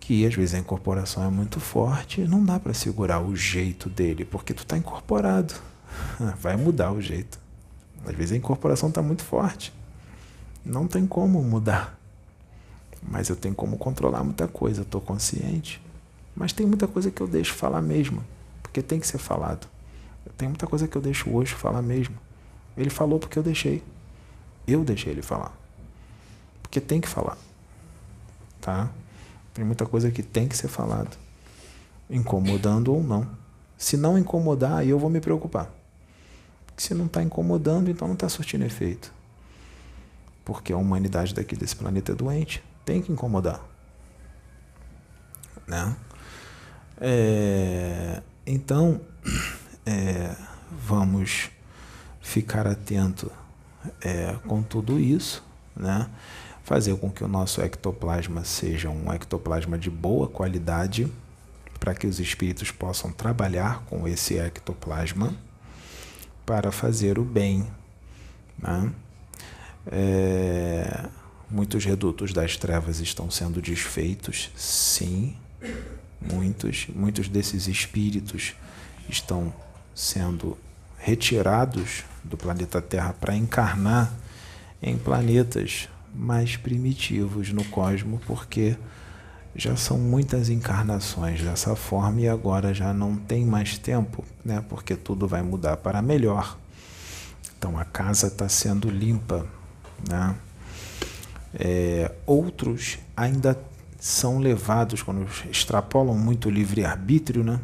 [0.00, 4.24] que às vezes a incorporação é muito forte, não dá para segurar o jeito dele,
[4.24, 5.54] porque tu está incorporado.
[6.40, 7.38] Vai mudar o jeito.
[8.04, 9.72] Às vezes a incorporação está muito forte.
[10.64, 11.96] Não tem como mudar.
[13.00, 15.80] Mas eu tenho como controlar muita coisa, eu estou consciente.
[16.34, 18.24] Mas tem muita coisa que eu deixo falar mesmo,
[18.60, 19.68] porque tem que ser falado.
[20.36, 22.16] Tem muita coisa que eu deixo hoje falar mesmo.
[22.76, 23.82] Ele falou porque eu deixei.
[24.66, 25.56] Eu deixei ele falar.
[26.62, 27.36] Porque tem que falar.
[28.60, 28.90] Tá?
[29.52, 31.16] Tem muita coisa que tem que ser falado,
[32.08, 33.28] incomodando ou não.
[33.76, 35.70] Se não incomodar, aí eu vou me preocupar.
[36.76, 39.12] se não está incomodando, então não está surtindo efeito.
[40.44, 43.60] Porque a humanidade daqui desse planeta é doente, tem que incomodar.
[45.66, 45.96] Né?
[47.00, 49.00] É, então,
[49.84, 50.34] é,
[50.70, 51.50] vamos
[52.22, 53.30] ficar atento
[54.00, 55.44] é, com tudo isso,
[55.76, 56.08] né?
[56.64, 61.10] fazer com que o nosso ectoplasma seja um ectoplasma de boa qualidade,
[61.80, 65.34] para que os espíritos possam trabalhar com esse ectoplasma
[66.46, 67.66] para fazer o bem.
[68.56, 68.92] Né?
[69.90, 71.08] É,
[71.50, 75.36] muitos redutos das trevas estão sendo desfeitos, sim,
[76.20, 78.54] muitos, muitos desses espíritos
[79.08, 79.52] estão
[79.92, 80.56] sendo
[81.02, 84.14] retirados do planeta Terra para encarnar
[84.80, 88.76] em planetas mais primitivos no cosmos, porque
[89.54, 94.64] já são muitas encarnações dessa forma e agora já não tem mais tempo, né?
[94.68, 96.56] Porque tudo vai mudar para melhor.
[97.58, 99.44] Então a casa está sendo limpa,
[100.08, 100.36] né?
[101.54, 103.58] É, outros ainda
[103.98, 107.58] são levados quando extrapolam muito o livre arbítrio, né?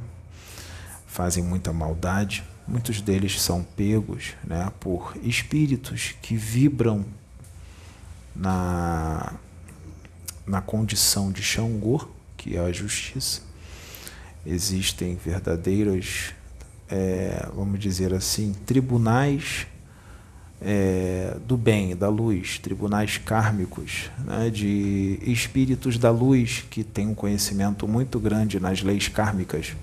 [1.07, 2.48] Fazem muita maldade.
[2.69, 4.71] Muitos deles são pegos, né?
[4.79, 7.03] Por espíritos que vibram
[8.37, 9.33] na,
[10.47, 12.07] na condição de Xangô,
[12.37, 13.41] que é a justiça.
[14.45, 16.35] Existem verdadeiros,
[16.91, 19.67] é, vamos dizer assim, tribunais
[20.61, 27.15] é, do bem, da luz, tribunais kármicos, né, de espíritos da luz que têm um
[27.15, 29.75] conhecimento muito grande nas leis kármicas.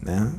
[0.00, 0.32] Né?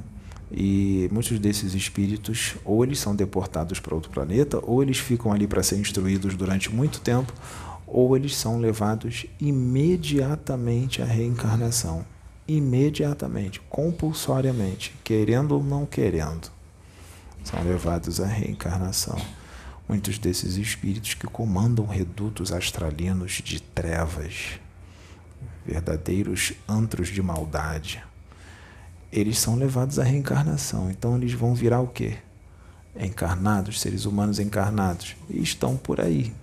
[0.53, 5.47] E muitos desses espíritos, ou eles são deportados para outro planeta, ou eles ficam ali
[5.47, 7.33] para ser instruídos durante muito tempo,
[7.87, 12.05] ou eles são levados imediatamente à reencarnação.
[12.47, 16.51] Imediatamente, compulsoriamente, querendo ou não querendo,
[17.43, 19.17] são levados à reencarnação.
[19.87, 24.59] Muitos desses espíritos que comandam redutos astralinos de trevas,
[25.65, 28.03] verdadeiros antros de maldade
[29.11, 30.89] eles são levados à reencarnação.
[30.89, 32.17] Então eles vão virar o quê?
[32.95, 35.15] Encarnados, seres humanos encarnados.
[35.29, 36.33] E estão por aí.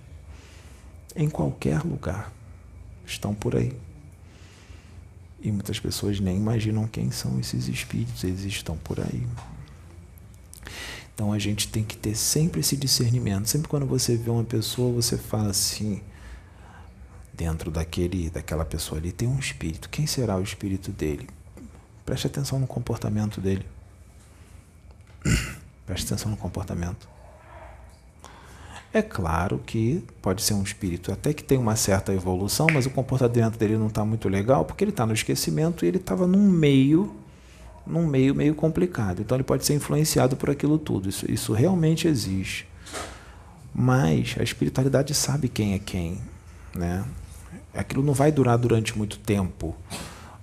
[1.15, 2.31] Em qualquer lugar.
[3.05, 3.75] Estão por aí.
[5.41, 9.25] E muitas pessoas nem imaginam quem são esses espíritos, eles estão por aí.
[11.13, 13.47] Então a gente tem que ter sempre esse discernimento.
[13.47, 16.01] Sempre quando você vê uma pessoa, você fala assim:
[17.33, 19.89] dentro daquele, daquela pessoa ali tem um espírito.
[19.89, 21.27] Quem será o espírito dele?
[22.09, 23.63] Preste atenção no comportamento dele.
[25.85, 27.07] Preste atenção no comportamento.
[28.91, 32.89] É claro que pode ser um espírito até que tem uma certa evolução, mas o
[32.89, 36.49] comportamento dele não está muito legal porque ele está no esquecimento e ele estava num
[36.49, 37.15] meio,
[37.85, 39.21] num meio meio complicado.
[39.21, 41.09] Então ele pode ser influenciado por aquilo tudo.
[41.09, 42.67] Isso, isso realmente existe.
[43.71, 46.19] Mas a espiritualidade sabe quem é quem,
[46.73, 47.05] né?
[47.71, 49.77] Aquilo não vai durar durante muito tempo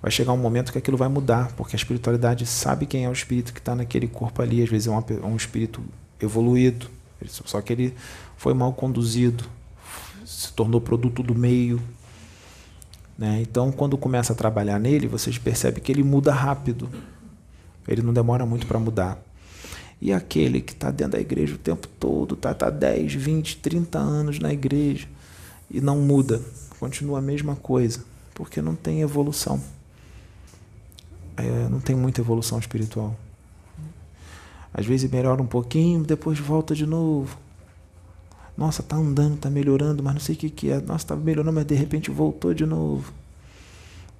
[0.01, 3.13] vai chegar um momento que aquilo vai mudar, porque a espiritualidade sabe quem é o
[3.13, 4.61] espírito que está naquele corpo ali.
[4.61, 5.83] Às vezes é um espírito
[6.21, 6.87] evoluído,
[7.25, 7.93] só que ele
[8.35, 9.43] foi mal conduzido,
[10.25, 11.81] se tornou produto do meio.
[13.17, 13.39] Né?
[13.41, 16.89] Então, quando começa a trabalhar nele, vocês percebem que ele muda rápido.
[17.87, 19.19] Ele não demora muito para mudar.
[19.99, 23.97] E aquele que está dentro da igreja o tempo todo, está tá 10, 20, 30
[23.97, 25.07] anos na igreja
[25.71, 26.39] e não muda,
[26.79, 29.59] continua a mesma coisa, porque não tem evolução
[31.37, 33.15] é, não tem muita evolução espiritual.
[34.73, 37.37] Às vezes melhora um pouquinho, depois volta de novo.
[38.57, 40.81] Nossa, tá andando, tá melhorando, mas não sei o que, que é.
[40.81, 43.13] Nossa, tá melhorando, mas de repente voltou de novo.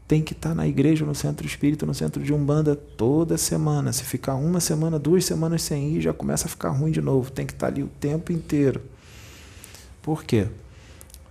[0.08, 3.92] Tem que estar tá na igreja, no centro espírita, no centro de Umbanda toda semana.
[3.92, 7.32] Se ficar uma semana, duas semanas sem ir, já começa a ficar ruim de novo.
[7.32, 8.82] Tem que estar tá ali o tempo inteiro.
[10.02, 10.48] Por quê?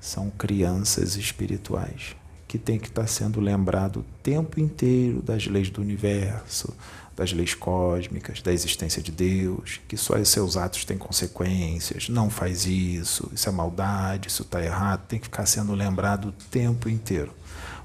[0.01, 2.17] São crianças espirituais
[2.57, 6.75] que tem que estar sendo lembrado o tempo inteiro das leis do universo,
[7.15, 12.67] das leis cósmicas, da existência de Deus, que só seus atos têm consequências, não faz
[12.67, 17.33] isso, isso é maldade, isso está errado, tem que ficar sendo lembrado o tempo inteiro,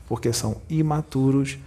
[0.08, 1.58] porque são imaturos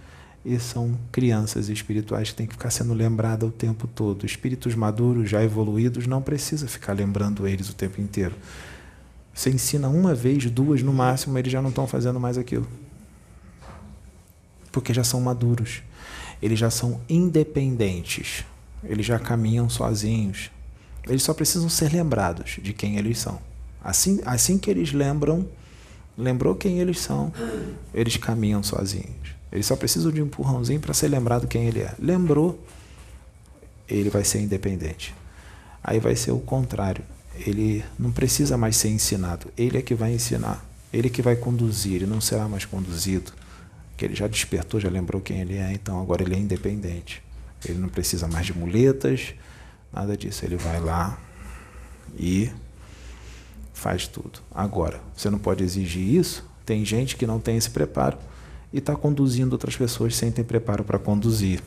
[0.43, 4.27] e são crianças espirituais que têm que ficar sendo lembradas o tempo todo.
[4.27, 8.35] Espíritos maduros, já evoluídos, não precisa ficar lembrando eles o tempo inteiro.
[9.33, 12.67] Você ensina uma vez, duas no máximo, eles já não estão fazendo mais aquilo
[14.75, 15.81] porque já são maduros,
[16.41, 18.43] eles já são independentes,
[18.83, 20.51] eles já caminham sozinhos.
[21.07, 23.39] Eles só precisam ser lembrados de quem eles são.
[23.81, 25.47] Assim, assim que eles lembram,
[26.17, 27.31] lembrou quem eles são,
[27.93, 29.33] eles caminham sozinhos.
[29.49, 31.95] Eles só precisam de um empurrãozinho para ser lembrado quem ele é.
[31.97, 32.61] Lembrou,
[33.87, 35.15] ele vai ser independente.
[35.81, 37.03] Aí vai ser o contrário.
[37.47, 39.47] Ele não precisa mais ser ensinado.
[39.57, 40.65] Ele é que vai ensinar.
[40.91, 41.93] Ele é que vai conduzir.
[41.93, 43.31] Ele não será mais conduzido
[43.97, 47.23] que ele já despertou, já lembrou quem ele é, então agora ele é independente.
[47.63, 49.33] Ele não precisa mais de muletas,
[49.91, 50.45] nada disso.
[50.45, 51.17] Ele vai lá
[52.17, 52.51] e
[53.73, 54.39] faz tudo.
[54.53, 56.45] Agora, você não pode exigir isso.
[56.65, 58.17] Tem gente que não tem esse preparo
[58.73, 61.61] e está conduzindo outras pessoas sem ter preparo para conduzir.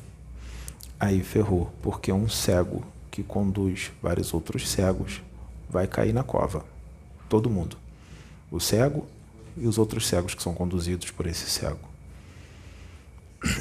[1.01, 5.22] Aí ferrou, porque um cego que conduz vários outros cegos
[5.68, 6.64] vai cair na cova.
[7.29, 7.76] Todo mundo.
[8.51, 9.07] O cego
[9.57, 11.88] e os outros cegos que são conduzidos por esse cego.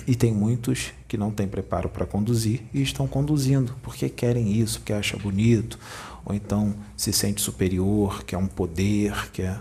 [0.07, 4.79] E tem muitos que não têm preparo para conduzir e estão conduzindo porque querem isso,
[4.79, 5.77] porque acham bonito,
[6.25, 9.59] ou então se sente superior, quer um poder, quer.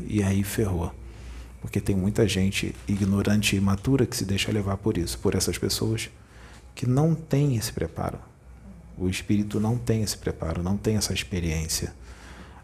[0.00, 0.92] E aí ferrou.
[1.60, 5.58] Porque tem muita gente ignorante e imatura que se deixa levar por isso, por essas
[5.58, 6.10] pessoas
[6.74, 8.18] que não têm esse preparo.
[8.96, 11.92] O espírito não tem esse preparo, não tem essa experiência.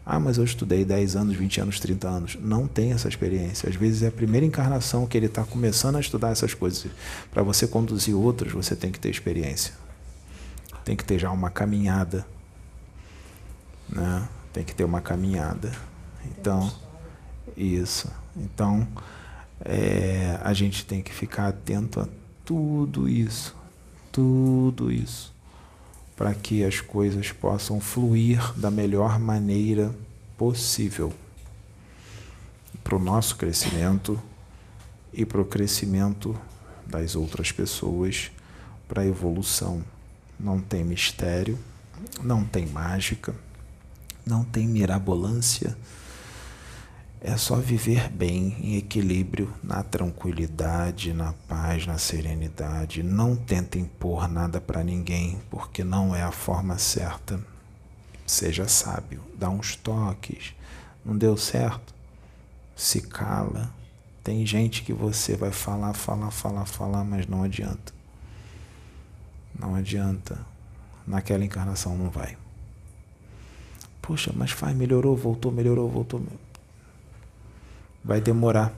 [0.09, 2.37] Ah, mas eu estudei 10 anos, 20 anos, 30 anos.
[2.39, 3.67] Não tem essa experiência.
[3.67, 6.89] Às vezes é a primeira encarnação que ele está começando a estudar essas coisas.
[7.29, 9.73] Para você conduzir outros, você tem que ter experiência.
[10.85, 12.25] Tem que ter já uma caminhada.
[13.89, 14.29] Né?
[14.53, 15.73] Tem que ter uma caminhada.
[16.25, 16.71] Então,
[17.57, 18.09] isso.
[18.33, 18.87] Então,
[19.59, 22.07] é, a gente tem que ficar atento a
[22.45, 23.53] tudo isso.
[24.09, 25.36] Tudo isso
[26.17, 29.93] para que as coisas possam fluir da melhor maneira
[30.35, 31.13] possível
[32.83, 34.19] para o nosso crescimento
[35.13, 36.35] e para o crescimento
[36.87, 38.31] das outras pessoas,
[38.87, 39.83] para a evolução.
[40.39, 41.57] Não tem mistério,
[42.23, 43.35] não tem mágica,
[44.25, 45.77] não tem mirabolância
[47.27, 53.03] é só viver bem, em equilíbrio, na tranquilidade, na paz, na serenidade.
[53.03, 57.37] Não tenta impor nada para ninguém, porque não é a forma certa.
[58.25, 60.53] Seja sábio, dá uns toques.
[61.03, 61.93] Não deu certo?
[62.77, 63.75] Se cala.
[64.23, 67.93] Tem gente que você vai falar, falar, falar, falar, mas não adianta.
[69.59, 70.39] Não adianta.
[71.05, 72.37] Naquela encarnação não vai.
[74.01, 76.21] Poxa, mas faz, melhorou, voltou, melhorou, voltou.
[78.07, 78.73] Vai demorar.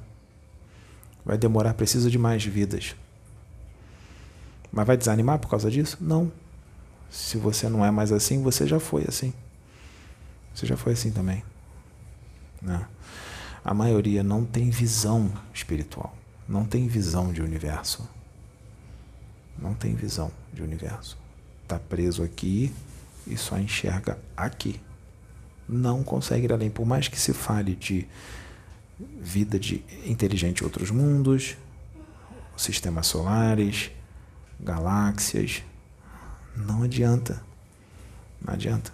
[1.24, 2.96] Vai demorar, precisa de mais vidas.
[4.72, 6.00] Mas vai desanimar por causa disso?
[6.02, 6.32] Não.
[7.12, 9.32] Se você não é mais assim, você já foi assim.
[10.52, 11.44] Você já foi assim também.
[12.60, 12.84] Né?
[13.64, 16.18] A maioria não tem visão espiritual.
[16.48, 18.10] Não tem visão de universo.
[19.60, 21.20] Não tem visão de universo.
[21.62, 22.74] Está preso aqui
[23.28, 24.82] e só enxerga aqui.
[25.68, 26.72] Não consegue ir além.
[26.72, 28.08] Por mais que se fale de
[29.00, 31.56] vida de inteligente outros mundos,
[32.58, 33.92] sistemas solares,
[34.60, 35.64] galáxias.
[36.56, 37.42] Não adianta.
[38.42, 38.94] Não adianta.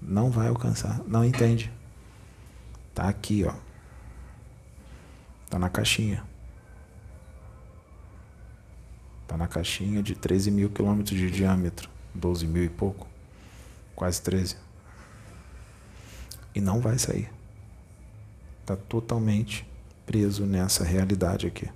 [0.00, 1.00] Não vai alcançar.
[1.06, 1.72] Não entende.
[2.94, 3.54] Tá aqui, ó.
[5.48, 6.22] Tá na caixinha.
[9.26, 11.88] Tá na caixinha de 13 mil quilômetros de diâmetro.
[12.14, 13.06] 12 mil e pouco.
[13.94, 14.56] Quase 13.
[16.54, 17.30] E não vai sair.
[18.62, 19.68] Está totalmente
[20.06, 21.68] preso nessa realidade aqui.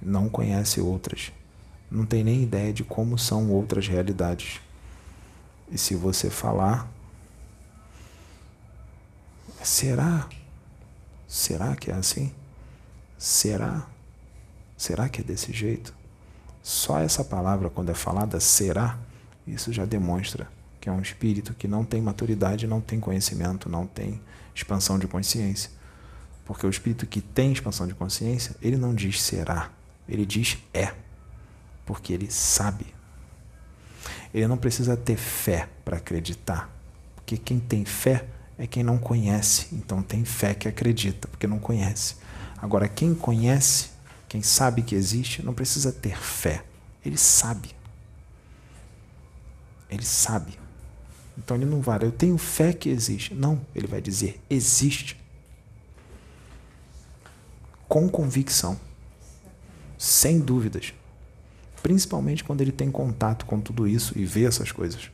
[0.00, 1.32] Não conhece outras.
[1.90, 4.60] Não tem nem ideia de como são outras realidades.
[5.70, 6.88] E se você falar,
[9.62, 10.28] será?
[11.26, 12.32] Será que é assim?
[13.16, 13.86] Será?
[14.76, 15.94] Será que é desse jeito?
[16.62, 18.98] Só essa palavra, quando é falada, será,
[19.46, 20.54] isso já demonstra
[20.86, 24.20] que é um espírito que não tem maturidade, não tem conhecimento, não tem
[24.54, 25.68] expansão de consciência.
[26.44, 29.72] Porque o espírito que tem expansão de consciência, ele não diz será,
[30.08, 30.94] ele diz é.
[31.84, 32.86] Porque ele sabe.
[34.32, 36.70] Ele não precisa ter fé para acreditar.
[37.16, 38.24] Porque quem tem fé
[38.56, 39.66] é quem não conhece.
[39.72, 42.14] Então tem fé que acredita, porque não conhece.
[42.58, 43.90] Agora, quem conhece,
[44.28, 46.62] quem sabe que existe, não precisa ter fé.
[47.04, 47.74] Ele sabe.
[49.90, 50.64] Ele sabe.
[51.36, 53.34] Então ele não vai, eu tenho fé que existe.
[53.34, 55.20] Não, ele vai dizer: existe.
[57.88, 58.78] Com convicção,
[59.96, 60.92] sem dúvidas.
[61.82, 65.10] Principalmente quando ele tem contato com tudo isso e vê essas coisas.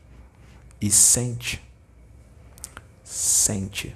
[0.80, 1.62] E sente.
[3.04, 3.94] Sente.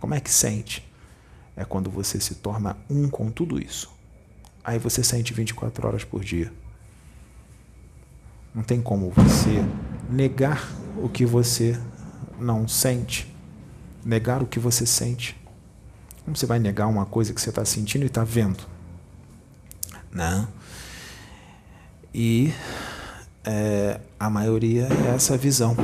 [0.00, 0.84] Como é que sente?
[1.54, 3.90] É quando você se torna um com tudo isso.
[4.64, 6.52] Aí você sente 24 horas por dia.
[8.56, 9.62] Não tem como você
[10.08, 11.78] negar o que você
[12.40, 13.30] não sente,
[14.02, 15.36] negar o que você sente.
[16.24, 18.64] Como você vai negar uma coisa que você está sentindo e está vendo?
[20.10, 20.48] Não.
[22.14, 22.50] E
[23.44, 25.76] é, a maioria é essa visão.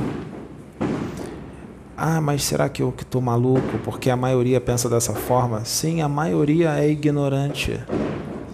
[1.94, 3.78] Ah, mas será que eu que estou maluco?
[3.84, 5.62] Porque a maioria pensa dessa forma?
[5.66, 7.78] Sim, a maioria é ignorante.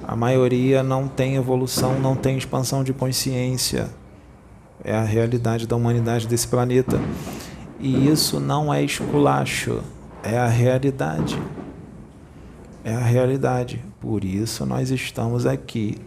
[0.02, 3.88] A maioria não tem evolução, não tem expansão de consciência.
[4.84, 7.00] É a realidade da humanidade desse planeta.
[7.80, 9.82] E isso não é esculacho,
[10.22, 11.40] é a realidade.
[12.84, 13.84] É a realidade.
[14.00, 15.98] Por isso nós estamos aqui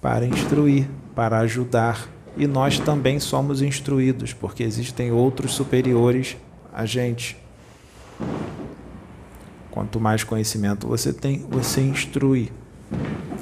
[0.00, 2.08] para instruir, para ajudar.
[2.36, 6.36] E nós também somos instruídos, porque existem outros superiores
[6.72, 7.36] a gente.
[9.70, 12.50] Quanto mais conhecimento você tem, você instrui.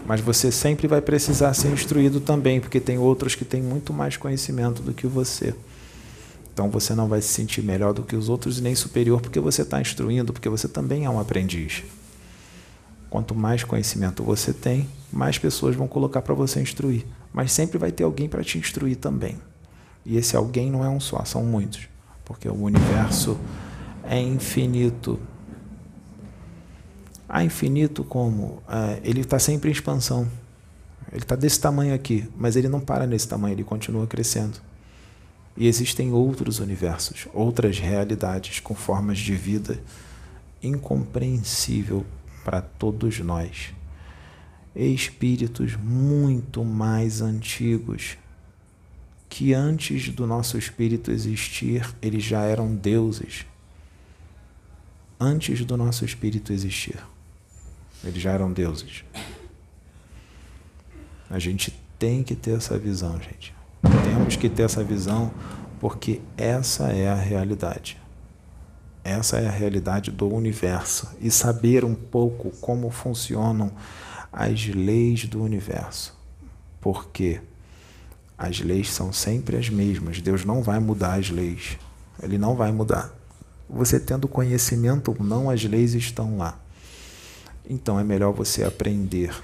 [0.07, 4.17] Mas você sempre vai precisar ser instruído também, porque tem outros que têm muito mais
[4.17, 5.55] conhecimento do que você.
[6.53, 9.41] Então você não vai se sentir melhor do que os outros e nem superior porque
[9.41, 11.83] você está instruindo, porque você também é um aprendiz.
[13.09, 17.07] Quanto mais conhecimento você tem, mais pessoas vão colocar para você instruir.
[17.33, 19.39] Mas sempre vai ter alguém para te instruir também.
[20.05, 21.89] E esse alguém não é um só, são muitos
[22.25, 23.39] porque o universo
[24.03, 25.21] é infinito.
[27.37, 28.63] Ah, infinito como?
[28.69, 30.31] É, ele está sempre em expansão.
[31.11, 34.61] Ele está desse tamanho aqui, mas ele não para nesse tamanho, ele continua crescendo.
[35.57, 39.81] E existem outros universos, outras realidades com formas de vida
[40.63, 42.07] incompreensível
[42.45, 43.75] para todos nós.
[44.73, 48.17] Espíritos muito mais antigos
[49.29, 53.45] que antes do nosso espírito existir, eles já eram deuses.
[55.19, 57.03] Antes do nosso espírito existir,
[58.05, 59.05] eles já eram deuses.
[61.31, 63.55] A gente tem que ter essa visão, gente.
[64.05, 65.33] Temos que ter essa visão
[65.81, 68.01] porque essa é a realidade.
[69.03, 71.09] Essa é a realidade do universo.
[71.21, 73.71] E saber um pouco como funcionam
[74.33, 76.17] as leis do universo.
[76.81, 77.41] Por quê?
[78.37, 80.21] As leis são sempre as mesmas.
[80.21, 81.79] Deus não vai mudar as leis.
[82.23, 83.13] Ele não vai mudar.
[83.69, 86.59] Você tendo conhecimento ou não, as leis estão lá.
[87.69, 89.35] Então é melhor você aprender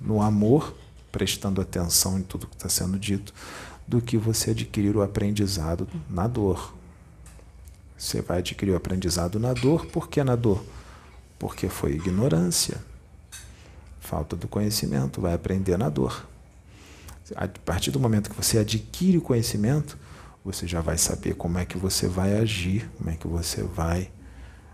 [0.00, 0.74] no amor,
[1.10, 3.32] prestando atenção em tudo que está sendo dito,
[3.86, 6.74] do que você adquirir o aprendizado na dor.
[7.96, 10.62] Você vai adquirir o aprendizado na dor, por que na dor?
[11.38, 12.82] Porque foi ignorância,
[14.00, 16.26] falta do conhecimento, vai aprender na dor.
[17.34, 19.96] A partir do momento que você adquire o conhecimento,
[20.44, 24.10] você já vai saber como é que você vai agir, como é que você vai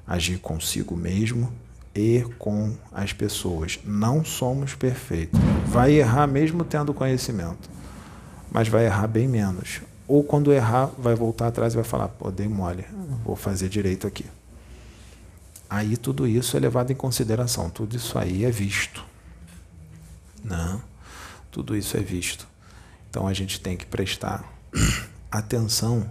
[0.04, 1.52] agir consigo mesmo
[1.94, 3.78] e com as pessoas.
[3.84, 5.38] Não somos perfeitos.
[5.66, 7.68] Vai errar mesmo tendo conhecimento,
[8.50, 9.80] mas vai errar bem menos.
[10.06, 12.84] Ou quando errar, vai voltar atrás e vai falar: pô, dei mole,
[13.24, 14.26] vou fazer direito aqui.
[15.68, 19.04] Aí tudo isso é levado em consideração, tudo isso aí é visto.
[20.42, 20.90] Não
[21.50, 22.46] tudo isso é visto.
[23.08, 24.44] Então a gente tem que prestar
[25.30, 26.08] atenção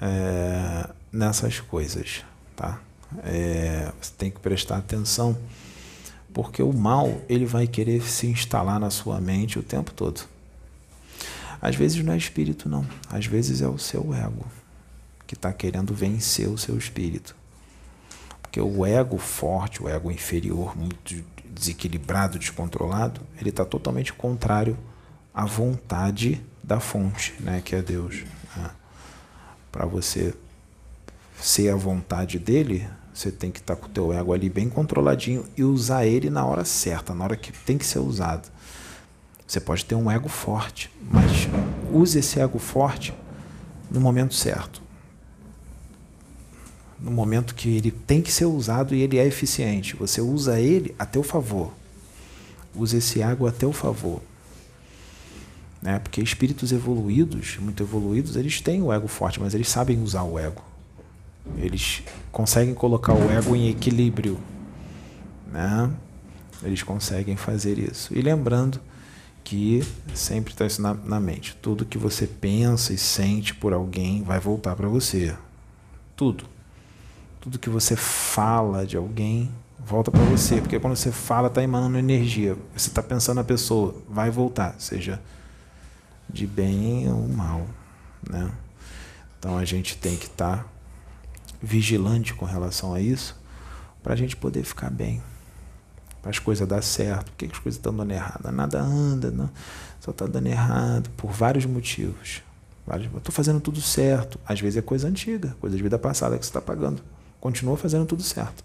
[0.00, 2.24] é, nessas coisas,
[2.56, 2.80] tá?
[3.24, 5.36] É, você tem que prestar atenção
[6.32, 10.22] porque o mal ele vai querer se instalar na sua mente o tempo todo.
[11.60, 14.46] Às vezes não é espírito não, às vezes é o seu ego
[15.26, 17.34] que está querendo vencer o seu espírito.
[18.40, 24.78] Porque o ego forte, o ego inferior, muito desequilibrado, descontrolado, ele está totalmente contrário
[25.34, 28.24] à vontade da fonte, né, que é Deus.
[28.56, 28.70] Né?
[29.70, 30.34] Para você
[31.40, 32.88] ser a vontade dele,
[33.18, 36.30] você tem que estar tá com o teu ego ali bem controladinho e usar ele
[36.30, 38.48] na hora certa, na hora que tem que ser usado.
[39.44, 41.48] Você pode ter um ego forte, mas
[41.92, 43.12] use esse ego forte
[43.90, 44.88] no momento certo
[47.00, 49.94] no momento que ele tem que ser usado e ele é eficiente.
[49.96, 51.72] Você usa ele a teu favor.
[52.74, 54.20] Usa esse água a teu favor.
[55.80, 55.98] Né?
[56.00, 60.38] Porque espíritos evoluídos, muito evoluídos, eles têm o ego forte, mas eles sabem usar o
[60.38, 60.62] ego.
[61.56, 64.38] Eles conseguem colocar o ego em equilíbrio.
[65.50, 65.90] Né?
[66.62, 68.16] Eles conseguem fazer isso.
[68.16, 68.80] E lembrando
[69.42, 69.82] que
[70.14, 71.56] sempre está isso na, na mente.
[71.62, 75.34] Tudo que você pensa e sente por alguém vai voltar para você.
[76.14, 76.44] Tudo
[77.40, 81.96] tudo que você fala de alguém volta para você, porque quando você fala está emanando
[81.96, 82.56] energia.
[82.76, 85.20] Você está pensando na pessoa, vai voltar, seja
[86.28, 87.66] de bem ou mal,
[88.28, 88.50] né?
[89.38, 90.66] Então a gente tem que estar tá
[91.60, 93.38] vigilante com relação a isso,
[94.02, 95.22] para a gente poder ficar bem,
[96.22, 97.30] para as coisas dar certo.
[97.32, 98.50] Por que as coisas estão dando errado?
[98.52, 99.50] Nada anda, não,
[100.00, 102.42] só está dando errado por vários motivos.
[103.16, 104.40] Estou fazendo tudo certo.
[104.46, 107.02] Às vezes é coisa antiga, coisa de vida passada que você está pagando
[107.40, 108.64] continua fazendo tudo certo.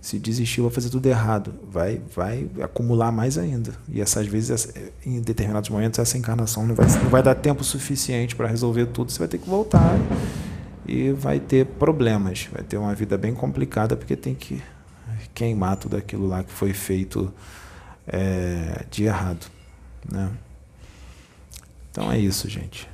[0.00, 1.54] Se desistir, vai fazer tudo errado.
[1.70, 3.72] Vai, vai acumular mais ainda.
[3.88, 4.68] E essas vezes,
[5.04, 9.10] em determinados momentos, essa encarnação não vai, não vai dar tempo suficiente para resolver tudo.
[9.10, 9.96] Você vai ter que voltar
[10.86, 14.62] e vai ter problemas, vai ter uma vida bem complicada porque tem que
[15.34, 17.32] queimar tudo aquilo lá que foi feito
[18.06, 19.46] é, de errado,
[20.10, 20.30] né?
[21.90, 22.88] Então é isso, gente.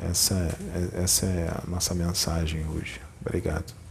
[0.00, 3.00] Essa, é, essa é a nossa mensagem hoje.
[3.20, 3.81] Obrigado.